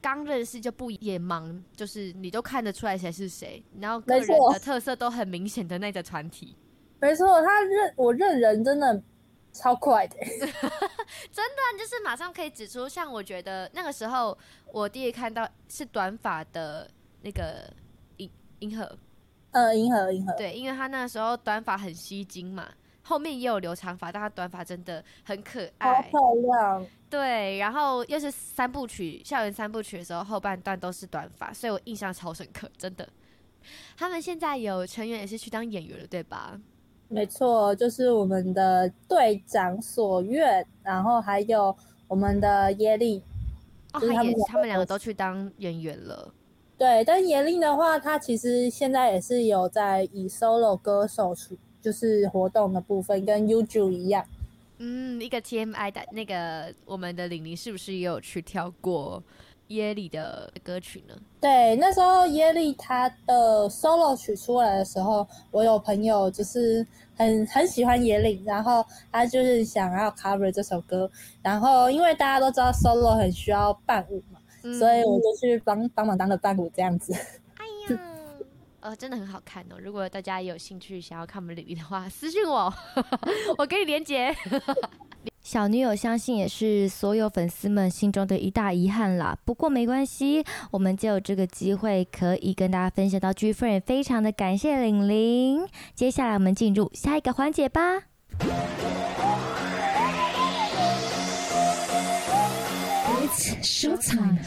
[0.00, 6.56] 刚认识就不眼盲，就是你都看得出来谁是谁，然后个人的特色都很明显的那个团体。
[7.00, 9.02] 没错，他认我认人真的。
[9.52, 10.16] 超快的，
[11.30, 12.88] 真的就是马上可以指出。
[12.88, 14.36] 像我觉得那个时候，
[14.72, 16.90] 我第一看到是短发的
[17.20, 17.70] 那个
[18.16, 18.30] 银
[18.60, 18.98] 银河，
[19.50, 22.66] 呃，银河银河，对，因为他那个时候短发很吸睛嘛，
[23.02, 26.86] 后面也有留长发，但他短发真的很可爱，好漂亮。
[27.10, 33.06] 对，然后又是三部曲，校园三部曲的时候，后半段都是短发，所以我印象超深刻，真的。
[33.96, 36.58] 他们现在有成员也是去当演员了，对吧？
[37.12, 41.76] 没错，就是我们的队长所愿，然后还有
[42.08, 43.22] 我们的耶利，
[43.92, 46.32] 哦，就是他们他们两个都去当演员了。
[46.78, 54.24] 对，但耶令的话，他其实现在也是有在以 solo 歌手出，就是活动的部分跟 Yuju 一样。
[54.78, 59.22] 嗯，一个 TMI 的那个我们的玲玲是不是也有去跳过
[59.72, 61.14] 耶利的歌曲呢？
[61.40, 71.10] 对，那时候耶利他的 solo 曲出来的时候，我有朋友就是很很喜欢耶利，然后他就是想要 cover 这首歌，
[71.42, 77.12] 然后因为大家都知道 solo 很需要伴舞嘛，嗯、所以我就去帮帮忙当了伴舞这样子。
[77.56, 78.00] 哎呀，
[78.80, 79.76] 呃， 真的很好看哦！
[79.80, 82.72] 如果大家有兴趣想要看我们李李的话，私信我，
[83.58, 84.34] 我给你连结。
[85.42, 89.36] 小女友相信也是所有粉丝们心中的一大遗憾啦。
[89.44, 95.66] 不过没关系，我们就有这个机会可以跟大家分享到 G-Friend 非常的感谢玲玲。
[95.94, 97.80] 接下来我们进入下一个环节吧。
[103.24, 104.38] It's showtime.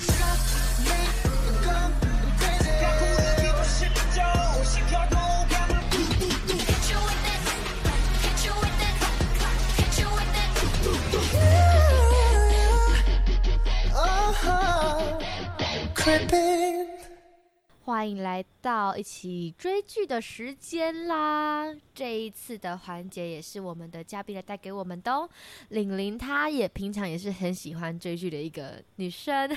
[17.83, 21.73] 欢迎来到一起追剧的时间啦！
[21.95, 25.27] 这一次的环节也是我们的嘉宾来带给我们的哦。
[25.69, 29.49] 玲玲她也平常也是很喜欢追剧的一个女生，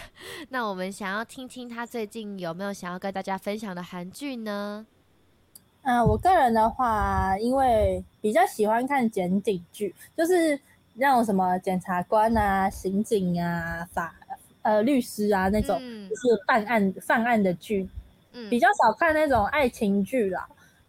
[0.48, 4.86] 那我们想要听听她最近有没有想要跟大家分享的韩剧呢？
[5.82, 10.58] 嗯，我个人的话，因为比较喜欢看检警剧，就是
[10.94, 14.14] 那种什么检察官啊、刑警啊、法。
[14.68, 17.88] 呃，律师啊，那种就是办案、犯案的剧，
[18.32, 20.46] 嗯，比较少看那种爱情剧啦，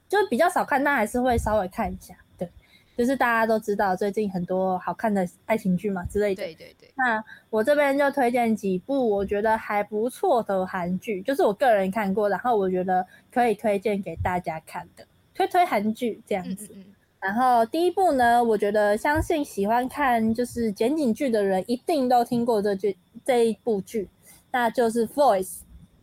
[0.09, 2.13] 就比较少看，但还是会稍微看一下。
[2.37, 2.49] 对，
[2.97, 6.43] 就是大家都知道最近很多好看的爱情剧嘛之类的。
[6.43, 6.91] 对对对。
[6.97, 16.65] 那我这边就推荐几部我觉得还不错的韩剧，就是我个人看过，然后我觉得可以推荐给大家看的，推推韩剧这样子。
[16.73, 24.07] 嗯嗯嗯然后第一部呢，我觉得相信喜欢看就是检警剧的人一定都听过这剧这一部剧，
[24.51, 25.45] 那就是《Voice》，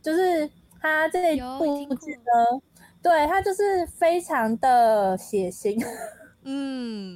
[0.03, 0.49] 就是
[0.79, 2.61] 它这一部剧呢，
[3.03, 5.83] 对，它就是非常的血腥，
[6.45, 7.15] 嗯，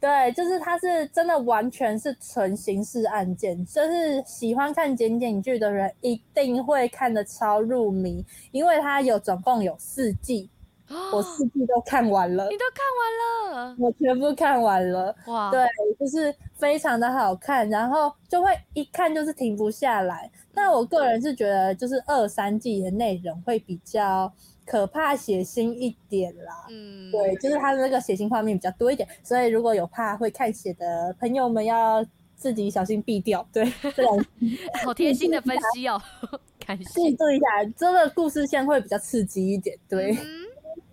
[0.00, 10.50] 对，就是它是真的完全是纯刑事案件，就是喜欢看检警剧的人一定会看得超入迷，因为它有总共有四季。
[11.12, 12.84] 我四季都看完了，你都看
[13.54, 15.14] 完了，我全部看完了。
[15.26, 15.64] 哇，对，
[15.98, 20.30] 就是非常的好看，然后就会一看就是停不下来。
[20.52, 24.32] 那我个人是觉得，就是二三季的内容会比较
[24.66, 26.66] 可怕、血腥一点啦。
[26.68, 33.46] 嗯，对，就是它的那个血腥画面比较多一点，所以如果有怕会看血的朋友们，要自己小心避掉。
[33.52, 33.64] 对，
[33.94, 34.20] 这种
[34.84, 36.00] 好贴心的分析哦
[36.66, 36.84] 感谢。
[36.84, 39.78] 记住一下，这个故事线会比较刺激一点。
[39.88, 40.12] 对。
[40.12, 40.39] 嗯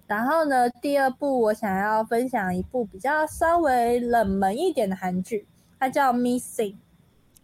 [0.08, 5.45] 然后呢，第二部我想要分享一部比较稍微冷门一点的韩剧，
[5.78, 6.72] 它叫《Missing》。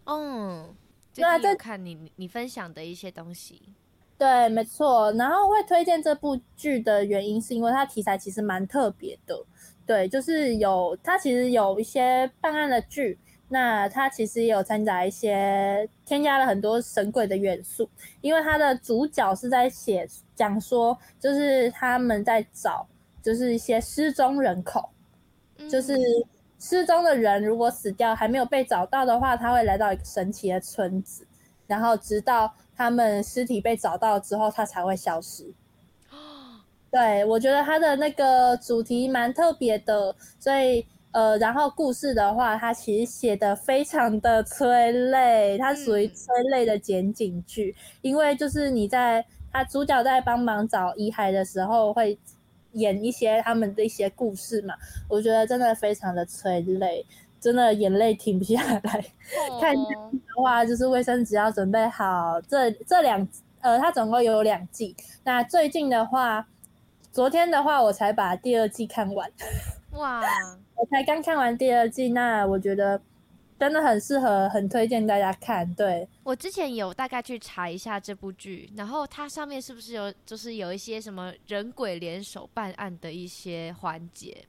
[0.06, 0.74] 嗯，
[1.14, 3.62] 对，在看你你分享的一些东西。
[4.18, 5.12] 对，没错。
[5.14, 9.38] 然后会推荐这部剧的原因，是因为它题材其实蛮特别的。
[9.86, 13.20] 对，就是有它其实有一些办案的剧。
[13.50, 17.88] 那它其实也有掺杂一些添加了很多神鬼的元素，
[18.20, 22.88] 因为它的主角是在写讲说，就是他们在找，
[23.22, 24.90] 就是一些失踪人口，
[25.70, 25.96] 就是
[26.58, 31.28] 失踪的人如果死掉还没有被找到的话，他会来到一个神奇的村子，
[31.68, 35.54] 然后直到他们尸体被找到之后，他才会消失。
[36.90, 40.88] 对，我觉得他的那个主题蛮特别的，所以。
[41.14, 52.18] 呃，然后故事的话，它其实写的非常的催泪，它属于催泪的剪景剧，嗯、因为就是你在他主角在帮忙找遗骸的时候，会
[52.72, 54.74] 演一些他们的一些故事嘛，
[55.08, 57.06] 我觉得真的非常的催泪，
[57.40, 59.06] 真的眼泪停不下来。
[59.52, 59.84] 哦、看的
[60.42, 62.42] 话，就是卫生纸要准备好。
[62.42, 63.28] 这这两
[63.62, 64.96] 呃，它总共有两季。
[65.24, 66.48] 那最近的话，
[67.12, 69.30] 昨天的话，我才把第二季看完。
[69.94, 70.24] 哇。
[70.76, 73.00] 我才刚看完第二季，那我觉得
[73.60, 75.74] 真的很适合，很推荐大家看。
[75.76, 84.46] 对，我之前有大概去查一下这部剧，然后它上面是不是有就是有一些什么人鬼联手办案的一些环节？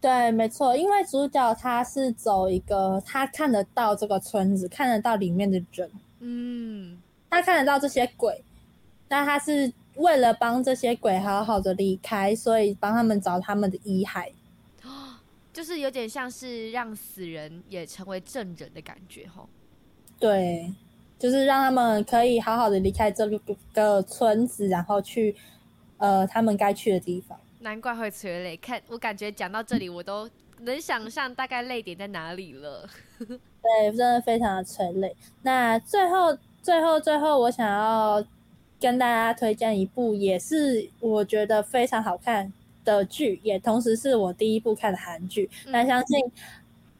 [0.00, 5.90] 对，没错，因为主角他是走一个他看得到这个村子，看得到里面的人，
[6.20, 7.00] 嗯，
[7.30, 8.44] 他看得到这些鬼，
[9.08, 14.30] 那他是为了帮这些鬼好好的离开，所以帮他们找他们的遗骸。
[15.54, 19.48] 就是有点像是让死人也成为证人的感觉吼，
[20.18, 20.74] 对，
[21.16, 23.24] 就是让他们可以好好的离开这
[23.72, 25.34] 个村子，然后去
[25.98, 27.38] 呃他们该去的地方。
[27.60, 30.28] 难怪会催泪，看我感觉讲到这里，我都
[30.58, 32.86] 能想象大概泪点在哪里了。
[33.18, 35.16] 对，真的非常的催泪。
[35.42, 38.22] 那最后最后最后，我想要
[38.80, 42.52] 跟大家推荐一部，也是我觉得非常好看
[42.84, 45.48] 的剧，也同时是我第一部看的韩剧。
[45.66, 46.18] 那、嗯、相信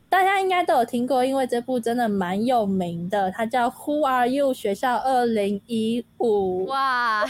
[0.08, 6.66] 大家应该都有听过，因为这部真的蛮有名的，它叫《Who Are You》学校二零一五。
[6.66, 7.24] 哇，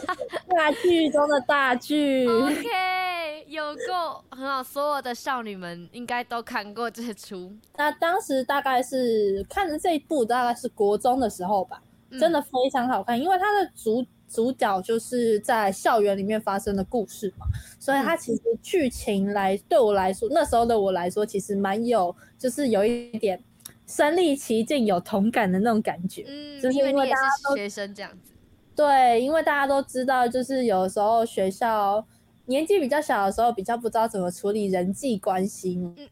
[0.48, 2.26] 大剧中的大剧。
[2.26, 7.52] OK，有够很好，所有的少女们应该都看过这出。
[7.76, 11.82] 那当时大概是看的这一部，大概是国中的时候吧，
[12.18, 14.04] 真的非常好看，嗯、因为它的主。
[14.32, 17.46] 主角就是在校园里面发生的故事嘛，
[17.78, 23.38] 所以它其实剧情来对我来说，那时候的我来说，其实蛮有，就是有一点
[23.86, 26.24] 身历其境、有同感的那种感觉。
[26.26, 28.32] 嗯，就是因为大家都学生这样子。
[28.74, 32.02] 对，因为大家都知道，就是有时候学校
[32.46, 35.92] 年纪比较小的时候，比较不知道怎么处理人际关系嘛。
[35.94, 36.08] 嗯、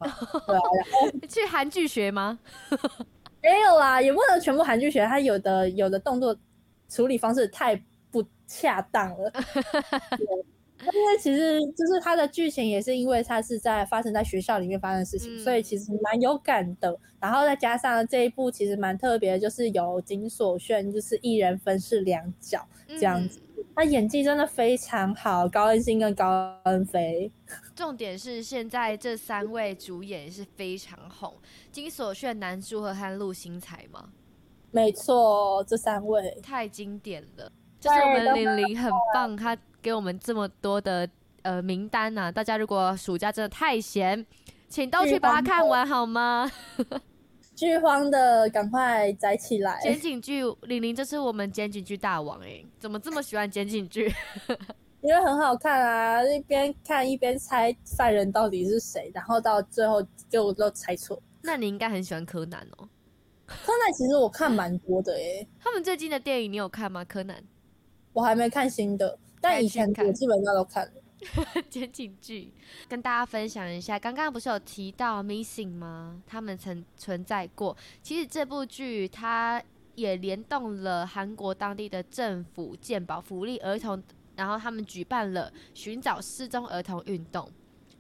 [0.47, 2.39] 对啊，然后 去韩剧学吗？
[3.43, 5.07] 没有啦，也不能全部韩剧学。
[5.07, 6.37] 他有的有的动作
[6.87, 7.83] 处理方式太。
[8.51, 9.33] 不恰当了，
[10.83, 16.99] 因为其实就是它的剧情也是因为它是在发生在学校里面发生的事情，嗯、所以其实蛮有感的。
[17.21, 27.31] 然后再加上这一部其实蛮特别，就是由金所炫就是一人分饰两角这样子，嗯、他演技真的非常好，高恩星跟高恩飞。
[27.77, 31.35] 重点是现在这三位主演是非常红，
[31.71, 34.11] 金所炫、南柱赫和陆星材吗？
[34.73, 37.53] 没错，这三位太经典了。
[37.81, 41.09] 就是我们玲玲很棒，她给我们这么多的
[41.43, 42.33] 呃名单呐、啊。
[42.33, 44.25] 大家如果暑假真的太闲，
[44.69, 46.51] 请都去把它看完好吗？
[47.57, 49.79] 剧荒的赶快宅起来！
[49.83, 54.11] 检警剧，玲玲这是我们检警剧大王哎、欸，怎么这么喜欢检警剧？
[55.03, 61.21] 因为很好看啊，一边看一边猜犯人到底是谁，然后到最后就都猜错。
[61.43, 62.89] 那你应该很喜欢柯南哦。
[63.47, 65.49] 柯南其实我看蛮多的哎、欸。
[65.59, 67.05] 他们最近的电影你有看吗？
[67.05, 67.43] 柯南？
[68.13, 70.93] 我还没看新的，但以前我基本上都看了。
[71.69, 72.51] 检警剧，
[72.89, 76.23] 跟大家分享一下，刚刚不是有提到 Missing 吗？
[76.27, 77.77] 他们曾存在过。
[78.03, 79.63] 其实这部剧它
[79.95, 84.03] 也联动了韩国当地的政府健保福利儿童，
[84.35, 87.47] 然后他们举办了寻找失踪儿童运动。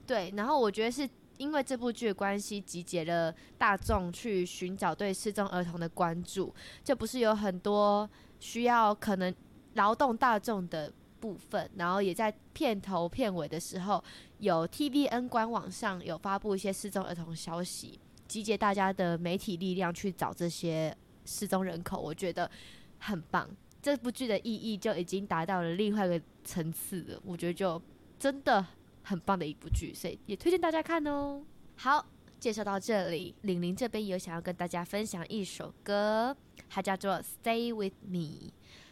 [0.07, 1.07] 对，然后我觉得是
[1.37, 6.55] 因为这部剧的关系，集结了大众去寻找对失踪儿童的关注。
[6.83, 8.09] 这不是有很多
[8.41, 9.33] 需要可能。
[9.75, 14.03] 劳动大众的部分，然后也在片头片尾的时候，
[14.39, 22.51] 有 TVN 官网上有发布一些失踪儿童消息，集结大家的媒体力量去找这些失踪人口，我觉得
[22.99, 23.49] 很棒。
[23.83, 27.81] 这部剧的意义就已经达到了另外一个层次了，我觉得就
[28.18, 28.64] 真的
[29.03, 31.43] 很棒的一部剧，所以也推荐大家看哦。
[31.77, 32.05] 好，
[32.39, 36.37] 介绍到这里，玲玲这边有想要跟大家分享一首歌，
[36.68, 38.18] 它叫做《Stay with Me》。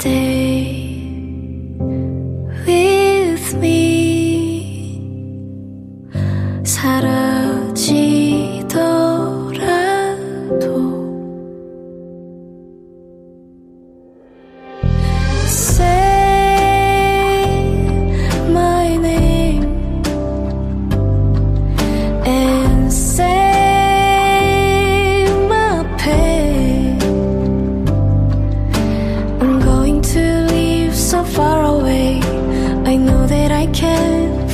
[0.01, 0.38] 让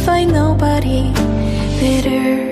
[0.05, 1.11] find nobody
[1.79, 2.44] bitter.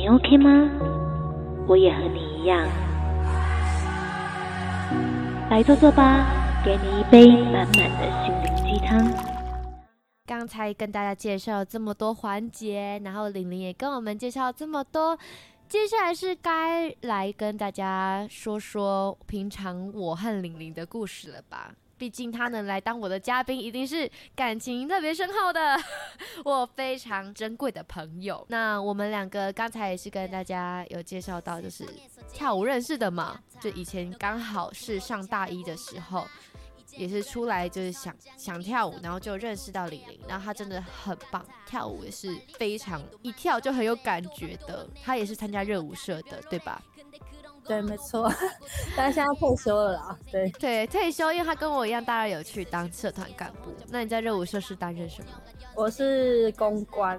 [0.00, 0.48] 你 OK 吗？
[1.68, 2.66] 我也和你一样。
[5.50, 6.24] 来坐坐吧，
[6.64, 8.98] 给你一杯满满的心灵鸡汤。
[10.24, 15.18] 刚才跟大家介绍这么多环节，然后玲玲也跟我们介绍这么多，
[15.68, 21.74] 接下来是该来跟大家说说平常我和玲玲的故事了吧？
[22.00, 25.78] 毕竟他能来当我的嘉宾，一定是感情特别深厚的，
[26.46, 28.42] 我非常珍贵的朋友。
[28.48, 31.86] 那我们两个刚才也是跟大家有介绍到，就是
[32.32, 36.26] 跳舞认识的嘛，就以前刚好是上大一的时候。
[36.96, 44.84] 也是出来就是想想跳舞，然后就认识到李玲，然后她真的很棒，跳舞也是非常一跳就很有感觉的。
[45.00, 46.82] 她也是参加热舞社的，对吧？
[47.70, 48.28] 对，没错。
[48.96, 50.18] 但是现在退休了啦。
[50.28, 53.72] 对对，退休，因为他跟我一样，大二有去当社团干部。
[53.88, 55.30] 那你在热舞社是担任什么？
[55.76, 57.16] 我是公关。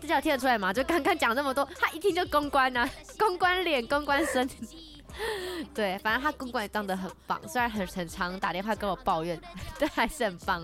[0.00, 0.72] 这叫听得出来吗？
[0.72, 2.88] 就刚刚讲那么多，他一听就公关啊，
[3.18, 4.48] 公关脸，公关身。
[5.74, 9.40] 对，反正他公关也当得很棒，虽然很很常打电话跟我抱怨，
[9.76, 10.62] 但还是很棒。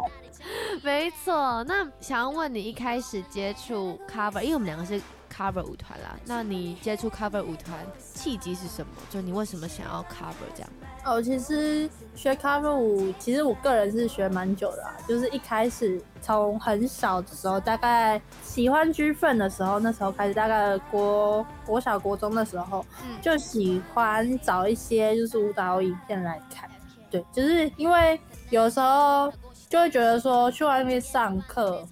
[0.82, 4.98] 没错，那想要问你一开始接触 cover，因为我们两个是
[5.36, 7.78] cover 舞团啦，那你接触 cover 舞团
[8.14, 8.92] 契机是什么？
[9.10, 10.70] 就你为什么想要 cover 这样？
[11.04, 26.68] 哦，其实学 cover 舞，其实我个人是学蛮久的啊，就是一开始从很小的时候，大概喜欢 G-FRIEND 的时候，那时候开始，大概国国小国中的时候，嗯，就喜欢找一些就是舞蹈影片来看，
[27.10, 28.18] 对，就是因为
[28.50, 29.32] 有时候
[29.68, 31.86] 就会觉得说去外面上课，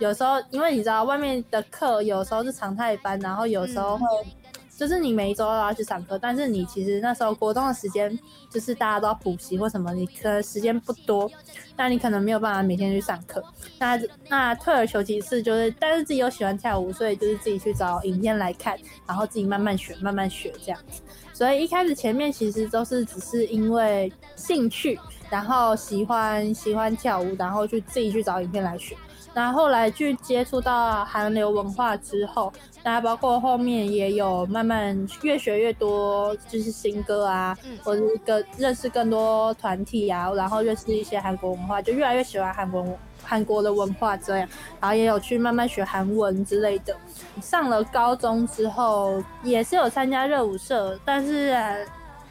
[0.00, 4.04] 有时候因为你知道外面的课有时候是常态班，然后有时候会。
[4.24, 4.32] 嗯
[4.80, 8.18] 就是你每一周都要去上课，但是你其实那时候国中的时间，
[8.50, 11.30] 就是大家都要补习或什么，你可能时间不多，
[11.76, 13.44] 那你可能没有办法每天去上课。
[13.78, 18.74] 那那退而求其次，就是但是自己又喜欢跳舞，所以就是自己去找影片来看，
[19.06, 21.02] 然后自己慢慢学，慢慢学这样子。
[21.34, 24.98] 所以一开始前面其实都是只是因为兴趣，
[25.28, 28.96] 然后喜欢喜欢跳舞，然后去自己去找影片来学。
[29.32, 32.52] 然后后来去接触到韩流文化之后，
[32.82, 42.84] 那包括后面也有慢慢越学越多，就是新歌啊，嗯、或者是更认识更多团体啊，然后认识一些韩国文化，就越来越喜欢韩国
[43.22, 44.48] 韩国的文化这样。
[44.80, 46.96] 然后也有去慢慢学韩文之类的。
[47.40, 51.56] 上了高中之后，也是有参加热舞社，但是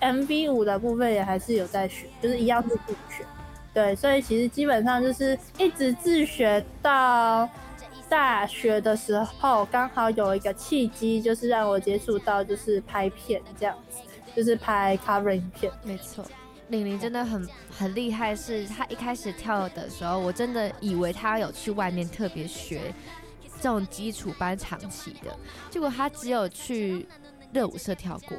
[0.01, 3.25] MV 舞的部分也还是有在学，就是一样是自己学。
[3.79, 7.47] 对，所以其实基本上就是一直自学到
[8.09, 13.99] 大学的时候，刚好有一个契机，就是让我接触到就是拍片这样子，
[14.35, 15.71] 就是拍 cover 影片。
[15.81, 16.25] 没错，
[16.67, 22.93] 玲玲真的很很厉害，是她一开始跳的时候，我真的以为她有去外面特别学
[23.61, 25.33] 这种基础班长期的，
[25.69, 27.07] 结果她只有去
[27.53, 28.37] 热舞社跳过。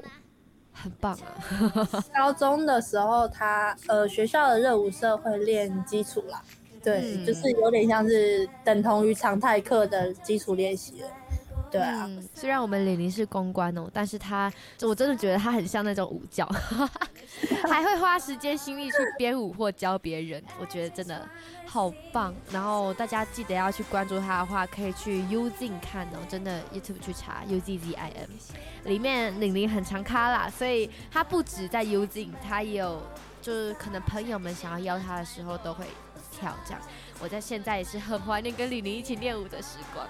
[0.82, 2.04] 很棒啊！
[2.14, 6.42] 高中的时候他，他呃学校的热舞社会练基础啦，
[6.82, 11.08] 对，嗯、就是有点像是等同于常态课的基础练习了。
[11.70, 14.52] 对啊、虽然我们玲玲是公关哦，但是他
[14.82, 16.44] 我真的觉得他很像那种舞教，
[17.68, 21.28] 还会花时间心力去编舞或教别人，我觉得真的
[21.66, 22.34] 好棒。
[22.50, 27.80] 然后大家记得要去关注他的话，可以去 U Z 看哦，真的 YouTube 去查 Uzzim，
[28.84, 33.00] 里面玲玲很常咖啦，所以他不止在 Uzin，他也有
[33.40, 35.84] 就是可能朋友们想要邀他的时候都会
[36.32, 36.80] 跳这样。
[37.22, 40.06] 我在现在也是很怀念跟玲玲一起练舞的时光。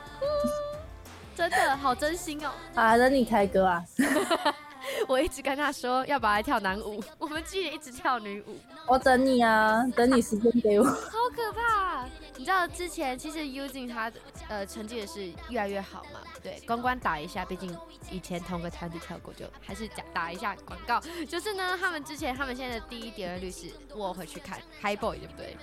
[1.49, 2.51] 真的好真心哦！
[2.75, 3.85] 啊，等你开歌啊！
[5.07, 8.59] 我一直跟他说要把他跳男舞，我们居然一直跳女舞。
[8.87, 10.85] 我等你啊，等你时间给我。
[10.85, 12.07] 好可怕！
[12.37, 14.11] 你知道之前其实 Uzin 他
[14.49, 16.21] 呃成绩也是越来越好嘛？
[16.43, 17.77] 对，关关打一下，毕竟
[18.11, 20.99] 以前同个团体跳过，就还是讲打一下广告。
[21.29, 25.57] 就是呢，他们之前他们现在的第一点阅率是我回去看 High Boy 对不对？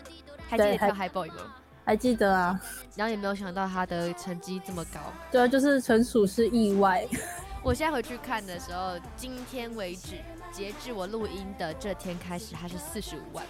[0.47, 1.55] 还记得跳 High Boy 吗？
[1.87, 2.59] 还记得啊，
[2.97, 4.99] 然后也没有想到他的成绩这么高，
[5.31, 7.07] 对啊，就是纯属是意外。
[7.63, 10.15] 我现在回去看的时候，今天为止，
[10.51, 13.45] 截至我录音的这天开始，他是四十五万，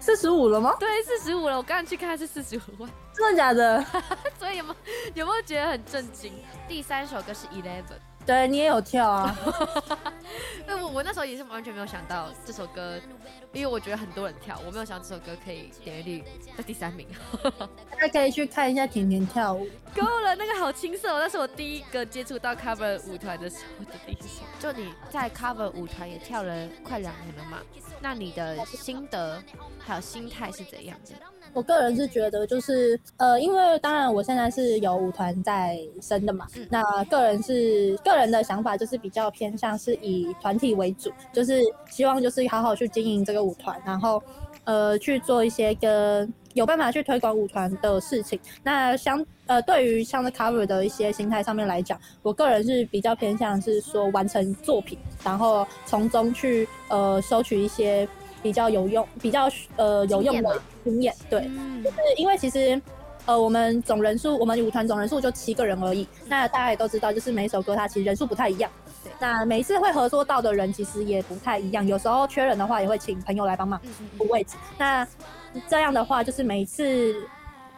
[0.00, 0.74] 四十五了吗？
[0.80, 1.56] 对，四十五了。
[1.58, 3.84] 我刚刚去看是四十五万， 真的假的？
[4.36, 4.76] 所以有没有
[5.14, 6.32] 有没有觉得很震惊？
[6.66, 8.00] 第三首歌是 Eleven。
[8.26, 9.36] 对，你也有跳啊，
[10.66, 13.00] 那我我那时候也是完全没有想到这首歌，
[13.52, 16.24] 因为我觉得很多人跳，我没有想到这首歌可以点击率
[16.56, 17.06] 在第三名。
[17.90, 24.42] 大家可以去看一下甜甜跳舞，够了，那个好青涩，那是我第一个接触到 cover 舞团的时候的第一首。
[24.60, 27.58] 就你在 cover 舞团也跳了快两年了嘛，
[28.00, 29.42] 那你的心得
[29.78, 31.14] 还有心态是怎样的？
[31.52, 44.22] 我个人是觉得，就是呃，因为当然我现在是有舞团在生的嘛，嗯、那个人是个人的想法，就是比较偏向是以团体为主，就是希望就是好好去经营这个舞团，然后
[44.64, 48.38] 呃去做一些跟有办法去推广舞团的事情。
[48.62, 58.08] 那相呃对于像是 cover 的一些心态上面来讲，我个人是比较偏向是说完成作品，然后从中去呃收取一些。
[58.42, 62.80] 比较有用，比较呃有用的经验，对，嗯、就是因为其实
[63.26, 66.08] 呃我们总人数，我们舞团总人数就七个人而已。
[66.26, 68.70] 那大家也都知道，就是每一首歌它其实人数不太一样。
[69.02, 73.80] 对，那每一次会合作到的人其实也不太一样，有时候缺人的话也会请朋友来帮忙
[74.18, 74.56] 补位置。
[74.78, 75.06] 那
[75.68, 77.14] 这样的话，就是每一次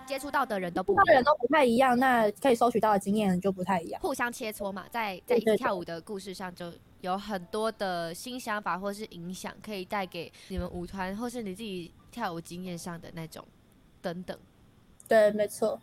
[0.07, 4.01] 接触到的人都不，人都不太一样，那可以收取到的经验就不太一样。
[4.01, 6.73] 互相切磋嘛，在在跳舞的故事上就。
[7.03, 13.45] 有很多的新想法或是影响，可以带给你们舞团或是你自己跳舞经验上的那种
[14.01, 14.39] 等等。
[15.09, 15.81] 对，没错。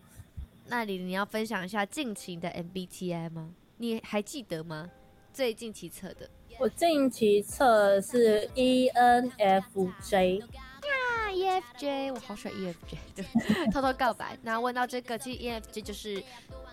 [0.67, 3.49] 那你你要分享一下近期的 MBTI 吗？
[3.75, 4.89] 你还记得吗？
[5.33, 6.29] 最近期测的。
[6.59, 10.41] 我近期测是 ENFJ。
[10.43, 13.25] 啊，EFJ，我好喜欢 EFJ，对，
[13.71, 14.37] 偷偷告白。
[14.41, 16.21] 那问到这个，其实 EFJ 就是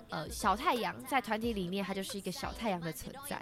[0.08, 3.40] 呃小太阳，在团体里面它就是一个小太阳的存在。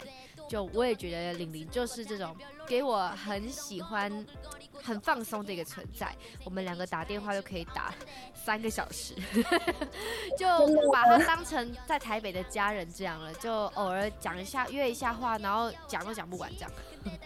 [0.49, 2.37] 就我也觉得玲玲就是这种
[2.67, 4.27] 给我很喜欢、
[4.83, 6.15] 很放松的一个存在。
[6.45, 7.95] 我们两个打电话就可以打
[8.35, 9.15] 三个小时，
[10.39, 10.47] 就
[10.93, 13.33] 把他当成在台北的家人这样了。
[13.35, 16.71] 就偶尔讲一下、约一下话，然后讲都讲不完这样。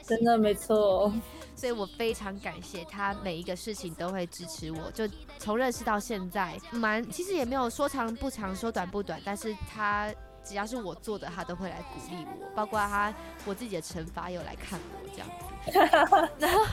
[0.03, 1.13] 真的没错，
[1.55, 4.91] 所以我非常感谢他，每一个事情都会支持我。
[4.93, 5.09] 就
[5.39, 10.13] 从认识到现在，蛮其实也没有说长不长，说短不短，但是他。
[10.49, 13.13] 只要是我做的，他都会来鼓励我，包括他
[13.45, 16.65] 我自己的惩罚有来看我这样子， 然后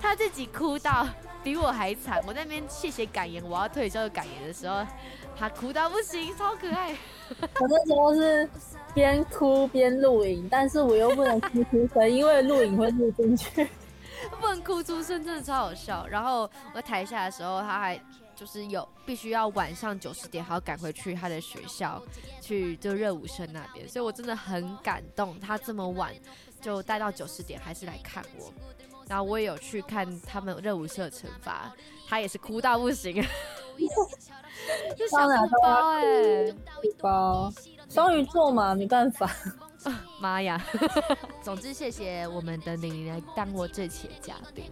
[0.00, 1.06] 他自己哭到
[1.44, 2.20] 比我还惨。
[2.26, 4.84] 我在那边谢谢感言，我要退休的感言的时候，
[5.38, 6.90] 他哭到不行，超可爱。
[7.40, 8.50] 我那时候是
[8.92, 13.68] 边哭边录影，但是我又不能哭出声，因为录影会录进去，
[14.40, 16.04] 不能哭出声，真的超好笑。
[16.08, 18.00] 然后我在台下的时候，他还。
[18.40, 22.02] 就是有必须要晚上九十点还要赶回去他的学校
[22.40, 26.10] 去就热舞社那边，所以我真的很感动，他这么晚
[26.58, 28.50] 就待到九十点还是来看我，
[29.06, 31.70] 然后我也有去看他们热舞社惩罚，
[32.08, 33.14] 他也是哭到不行，
[34.96, 36.54] 就小哭包哎、欸，
[36.98, 37.52] 包。
[37.90, 39.30] 双鱼座嘛，没办法，
[40.18, 40.64] 妈、啊、呀，
[41.42, 44.64] 总之谢谢我们的玲玲来当我这期的嘉宾。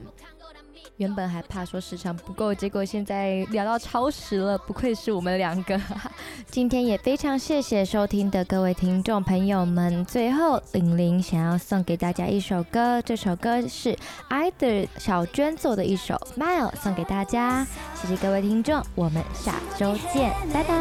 [0.99, 5.81] 原本还怕说时长不够，结果现在聊到超时了，不愧是我们两个。
[6.51, 10.05] 今天也非常谢谢收听的各位听众朋友们。
[10.05, 13.97] 最后，玲玲想要送给大家一首歌，这首歌是
[14.29, 17.65] Either 小娟做的一首《Smile》，送给大家。
[17.95, 20.75] 谢谢各位听众，我们下周见，拜拜。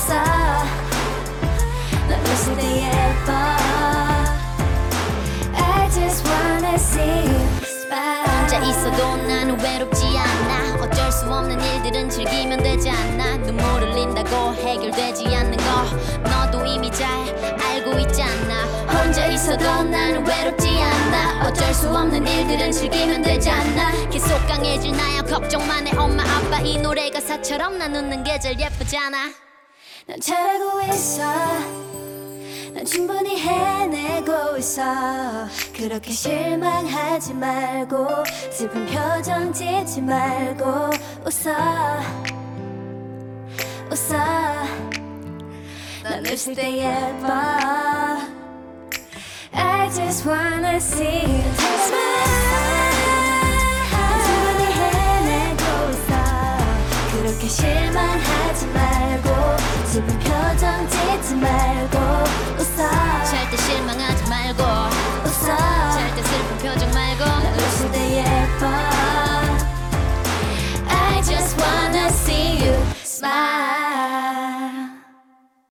[0.00, 0.14] 없어.
[2.08, 3.32] 널 웃을 때 예뻐.
[5.54, 8.24] I just wanna see you smile.
[8.24, 10.82] 혼자 있어도 난 외롭지 않아.
[10.82, 16.30] 어쩔 수 없는 일들은 즐기면 되지 않나 눈물 흘린다고 해결되지 않는 거.
[16.30, 17.06] 너도 이미 잘
[17.62, 21.48] 알고 있지 않나 혼자 있어도 난 외롭지 않아.
[21.48, 25.22] 어쩔 수 없는 일들은 즐기면 되지 않나 계속 강해질 나야.
[25.22, 26.60] 걱정만 해 엄마 아빠.
[26.60, 29.49] 이 노래가 사처럼 나 웃는 게 제일 예쁘잖아.
[30.18, 31.22] 하고 있어.
[32.74, 34.82] 난 충분히 해내고 있어.
[35.76, 38.08] 그렇게 실망하지 말고
[38.50, 40.64] 슬픈 표정 짓지 말고
[41.24, 42.00] 웃어.
[43.90, 44.18] 웃어.
[46.02, 47.28] 넌 웃을 때 예뻐.
[49.52, 51.54] I just wanna see you.
[51.86, 52.50] smile
[54.26, 56.12] 충분히 해내고 있어.
[57.12, 59.39] 그렇게 실망하지 말고
[59.90, 61.98] 슬픈 표정 짓지 말고
[62.58, 63.24] 웃어.
[63.24, 65.56] 절대 실망하지 말고 웃어.
[65.90, 67.24] 절대 슬픈 표정 말고
[67.56, 68.68] 웃을 때 예뻐.
[70.88, 73.79] I just wanna see you smile.